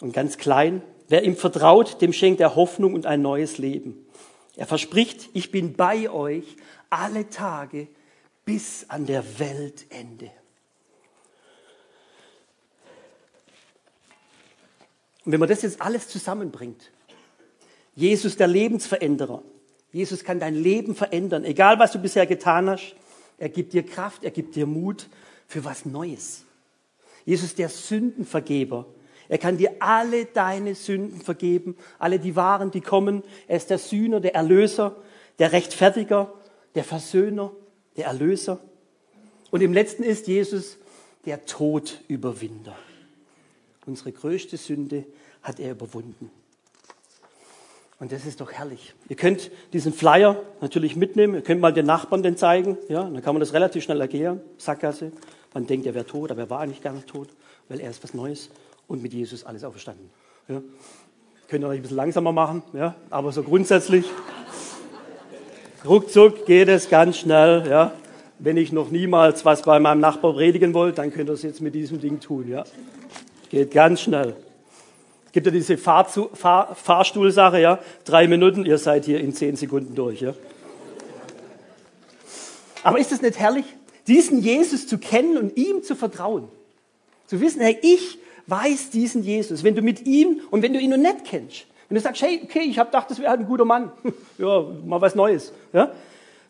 Und 0.00 0.12
ganz 0.12 0.38
klein, 0.38 0.82
wer 1.08 1.24
ihm 1.24 1.36
vertraut, 1.36 2.00
dem 2.00 2.12
schenkt 2.12 2.40
er 2.40 2.54
Hoffnung 2.54 2.94
und 2.94 3.06
ein 3.06 3.22
neues 3.22 3.58
Leben. 3.58 4.06
Er 4.56 4.66
verspricht, 4.66 5.30
ich 5.34 5.50
bin 5.50 5.74
bei 5.74 6.10
euch 6.10 6.56
alle 6.90 7.28
Tage 7.28 7.88
bis 8.44 8.86
an 8.88 9.06
der 9.06 9.38
Weltende. 9.38 10.30
Und 15.24 15.32
wenn 15.32 15.40
man 15.40 15.48
das 15.48 15.62
jetzt 15.62 15.82
alles 15.82 16.08
zusammenbringt, 16.08 16.90
Jesus 17.98 18.36
der 18.36 18.46
Lebensveränderer. 18.46 19.42
Jesus 19.90 20.22
kann 20.22 20.38
dein 20.38 20.54
Leben 20.54 20.94
verändern, 20.94 21.42
egal 21.42 21.80
was 21.80 21.90
du 21.90 21.98
bisher 21.98 22.26
getan 22.26 22.70
hast. 22.70 22.94
Er 23.38 23.48
gibt 23.48 23.72
dir 23.72 23.82
Kraft, 23.82 24.22
er 24.22 24.30
gibt 24.30 24.54
dir 24.54 24.66
Mut 24.66 25.08
für 25.48 25.64
was 25.64 25.84
Neues. 25.84 26.44
Jesus 27.24 27.56
der 27.56 27.68
Sündenvergeber. 27.68 28.86
Er 29.28 29.38
kann 29.38 29.58
dir 29.58 29.72
alle 29.80 30.26
deine 30.26 30.76
Sünden 30.76 31.20
vergeben, 31.20 31.76
alle 31.98 32.20
die 32.20 32.36
wahren, 32.36 32.70
die 32.70 32.82
kommen. 32.82 33.24
Er 33.48 33.56
ist 33.56 33.68
der 33.68 33.78
Sühner, 33.78 34.20
der 34.20 34.36
Erlöser, 34.36 34.94
der 35.40 35.50
Rechtfertiger, 35.50 36.32
der 36.76 36.84
Versöhner, 36.84 37.50
der 37.96 38.06
Erlöser. 38.06 38.60
Und 39.50 39.60
im 39.60 39.72
letzten 39.72 40.04
ist 40.04 40.28
Jesus 40.28 40.78
der 41.26 41.46
Todüberwinder. 41.46 42.78
Unsere 43.86 44.12
größte 44.12 44.56
Sünde 44.56 45.04
hat 45.42 45.58
er 45.58 45.72
überwunden. 45.72 46.30
Und 48.00 48.12
das 48.12 48.24
ist 48.26 48.40
doch 48.40 48.52
herrlich. 48.52 48.94
Ihr 49.08 49.16
könnt 49.16 49.50
diesen 49.72 49.92
Flyer 49.92 50.40
natürlich 50.60 50.94
mitnehmen, 50.94 51.34
ihr 51.34 51.42
könnt 51.42 51.60
mal 51.60 51.72
den 51.72 51.86
Nachbarn 51.86 52.22
den 52.22 52.36
zeigen, 52.36 52.78
ja, 52.88 53.02
dann 53.02 53.22
kann 53.22 53.34
man 53.34 53.40
das 53.40 53.52
relativ 53.52 53.82
schnell 53.82 54.00
erklären, 54.00 54.40
Sackgasse. 54.56 55.10
Man 55.52 55.66
denkt, 55.66 55.86
er 55.86 55.94
wäre 55.94 56.06
tot, 56.06 56.30
aber 56.30 56.42
er 56.42 56.50
war 56.50 56.60
eigentlich 56.60 56.82
gar 56.82 56.92
nicht 56.92 57.08
tot, 57.08 57.28
weil 57.68 57.80
er 57.80 57.90
ist 57.90 58.02
was 58.04 58.14
Neues 58.14 58.50
und 58.86 59.02
mit 59.02 59.12
Jesus 59.12 59.44
alles 59.44 59.64
auferstanden. 59.64 60.10
Ja. 60.46 60.62
Könnt 61.48 61.64
ihr 61.64 61.68
euch 61.68 61.78
ein 61.78 61.82
bisschen 61.82 61.96
langsamer 61.96 62.30
machen, 62.30 62.62
ja, 62.72 62.94
aber 63.10 63.32
so 63.32 63.42
grundsätzlich, 63.42 64.04
ruckzuck 65.84 66.46
geht 66.46 66.68
es 66.68 66.88
ganz 66.88 67.16
schnell, 67.18 67.66
ja. 67.68 67.92
Wenn 68.38 68.56
ich 68.56 68.70
noch 68.70 68.92
niemals 68.92 69.44
was 69.44 69.62
bei 69.62 69.80
meinem 69.80 69.98
Nachbar 69.98 70.34
predigen 70.34 70.72
wollte, 70.72 70.96
dann 70.96 71.12
könnt 71.12 71.28
ihr 71.28 71.32
es 71.32 71.42
jetzt 71.42 71.60
mit 71.60 71.74
diesem 71.74 72.00
Ding 72.00 72.20
tun, 72.20 72.46
ja. 72.48 72.62
Geht 73.50 73.72
ganz 73.72 74.02
schnell. 74.02 74.36
Es 75.28 75.32
gibt 75.32 75.44
ja 75.44 75.52
diese 75.52 75.76
Fahrzu 75.76 76.30
Fahr 76.32 76.74
Fahrstuhlsache, 76.74 77.60
ja. 77.60 77.78
Drei 78.06 78.26
Minuten, 78.26 78.64
ihr 78.64 78.78
seid 78.78 79.04
hier 79.04 79.20
in 79.20 79.34
zehn 79.34 79.56
Sekunden 79.56 79.94
durch, 79.94 80.22
ja. 80.22 80.32
Aber 82.82 82.98
ist 82.98 83.12
es 83.12 83.20
nicht 83.20 83.38
herrlich, 83.38 83.66
diesen 84.06 84.40
Jesus 84.40 84.86
zu 84.86 84.96
kennen 84.96 85.36
und 85.36 85.54
ihm 85.58 85.82
zu 85.82 85.96
vertrauen? 85.96 86.48
Zu 87.26 87.42
wissen, 87.42 87.60
hey, 87.60 87.78
ich 87.82 88.18
weiß 88.46 88.88
diesen 88.88 89.22
Jesus. 89.22 89.64
Wenn 89.64 89.74
du 89.74 89.82
mit 89.82 90.06
ihm 90.06 90.40
und 90.50 90.62
wenn 90.62 90.72
du 90.72 90.80
ihn 90.80 90.90
noch 90.90 90.96
nicht 90.96 91.26
kennst, 91.26 91.66
wenn 91.90 91.96
du 91.96 92.00
sagst, 92.00 92.22
hey, 92.22 92.40
okay, 92.42 92.60
ich 92.60 92.78
habe 92.78 92.88
gedacht, 92.88 93.10
das 93.10 93.18
wäre 93.18 93.28
halt 93.28 93.40
ein 93.40 93.46
guter 93.46 93.66
Mann, 93.66 93.92
ja, 94.38 94.64
mal 94.86 95.02
was 95.02 95.14
Neues, 95.14 95.52
ja, 95.74 95.92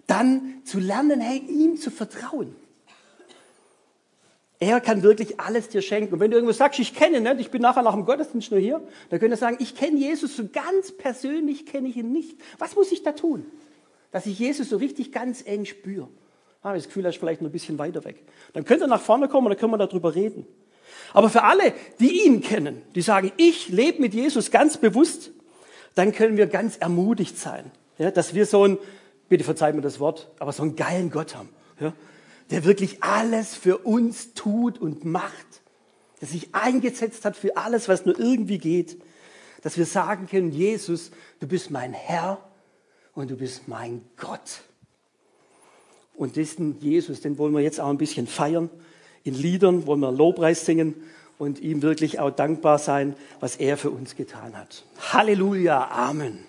dann 0.06 0.62
zu 0.64 0.78
lernen, 0.78 1.20
hey, 1.20 1.38
ihm 1.38 1.76
zu 1.76 1.90
vertrauen. 1.90 2.54
Er 4.60 4.80
kann 4.80 5.02
wirklich 5.02 5.38
alles 5.38 5.68
dir 5.68 5.82
schenken. 5.82 6.14
Und 6.14 6.20
wenn 6.20 6.30
du 6.30 6.36
irgendwo 6.36 6.52
sagst, 6.52 6.80
ich 6.80 6.94
kenne 6.94 7.18
ihn 7.18 7.22
nicht, 7.22 7.40
ich 7.40 7.50
bin 7.50 7.62
nachher 7.62 7.82
nach 7.82 7.94
dem 7.94 8.04
Gottesdienst 8.04 8.50
nur 8.50 8.58
hier, 8.58 8.80
dann 9.08 9.20
könnt 9.20 9.32
ihr 9.32 9.36
sagen, 9.36 9.56
ich 9.60 9.76
kenne 9.76 9.98
Jesus 9.98 10.36
so 10.36 10.48
ganz 10.52 10.90
persönlich, 10.92 11.64
kenne 11.66 11.88
ich 11.88 11.96
ihn 11.96 12.10
nicht. 12.10 12.36
Was 12.58 12.74
muss 12.74 12.90
ich 12.90 13.04
da 13.04 13.12
tun? 13.12 13.46
Dass 14.10 14.26
ich 14.26 14.38
Jesus 14.38 14.68
so 14.68 14.78
richtig 14.78 15.12
ganz 15.12 15.44
eng 15.46 15.64
spüre. 15.64 16.08
Ah, 16.62 16.74
das 16.74 16.86
Gefühl, 16.86 17.04
er 17.04 17.10
ist 17.10 17.18
vielleicht 17.18 17.40
noch 17.40 17.50
ein 17.50 17.52
bisschen 17.52 17.78
weiter 17.78 18.04
weg. 18.04 18.24
Dann 18.52 18.64
könnt 18.64 18.82
ihr 18.82 18.88
nach 18.88 19.00
vorne 19.00 19.28
kommen 19.28 19.46
und 19.46 19.52
dann 19.52 19.60
können 19.60 19.72
wir 19.72 19.78
darüber 19.78 20.14
reden. 20.14 20.44
Aber 21.12 21.30
für 21.30 21.44
alle, 21.44 21.72
die 22.00 22.26
ihn 22.26 22.40
kennen, 22.40 22.82
die 22.94 23.02
sagen, 23.02 23.32
ich 23.36 23.68
lebe 23.68 24.00
mit 24.00 24.12
Jesus 24.12 24.50
ganz 24.50 24.76
bewusst, 24.76 25.30
dann 25.94 26.12
können 26.12 26.36
wir 26.36 26.46
ganz 26.46 26.76
ermutigt 26.76 27.38
sein. 27.38 27.70
Ja, 27.98 28.10
dass 28.10 28.34
wir 28.34 28.46
so 28.46 28.64
einen, 28.64 28.78
bitte 29.28 29.44
verzeiht 29.44 29.74
mir 29.74 29.82
das 29.82 30.00
Wort, 30.00 30.30
aber 30.38 30.52
so 30.52 30.62
einen 30.62 30.76
geilen 30.76 31.10
Gott 31.10 31.34
haben, 31.34 31.48
ja, 31.80 31.92
der 32.50 32.64
wirklich 32.64 33.02
alles 33.02 33.54
für 33.54 33.78
uns 33.78 34.34
tut 34.34 34.78
und 34.78 35.04
macht, 35.04 35.62
der 36.20 36.28
sich 36.28 36.54
eingesetzt 36.54 37.24
hat 37.24 37.36
für 37.36 37.56
alles, 37.56 37.88
was 37.88 38.06
nur 38.06 38.18
irgendwie 38.18 38.58
geht, 38.58 39.00
dass 39.62 39.76
wir 39.76 39.86
sagen 39.86 40.28
können, 40.28 40.52
Jesus, 40.52 41.10
du 41.40 41.46
bist 41.46 41.70
mein 41.70 41.92
Herr 41.92 42.38
und 43.14 43.30
du 43.30 43.36
bist 43.36 43.68
mein 43.68 44.02
Gott. 44.16 44.62
Und 46.14 46.36
diesen 46.36 46.80
Jesus, 46.80 47.20
den 47.20 47.38
wollen 47.38 47.54
wir 47.54 47.60
jetzt 47.60 47.80
auch 47.80 47.88
ein 47.88 47.98
bisschen 47.98 48.26
feiern. 48.26 48.70
In 49.24 49.34
Liedern 49.34 49.86
wollen 49.86 50.00
wir 50.00 50.10
Lobpreis 50.10 50.64
singen 50.64 50.94
und 51.38 51.60
ihm 51.60 51.82
wirklich 51.82 52.18
auch 52.18 52.30
dankbar 52.30 52.78
sein, 52.78 53.14
was 53.40 53.56
er 53.56 53.76
für 53.76 53.90
uns 53.90 54.16
getan 54.16 54.56
hat. 54.56 54.84
Halleluja, 55.12 55.88
Amen. 55.90 56.47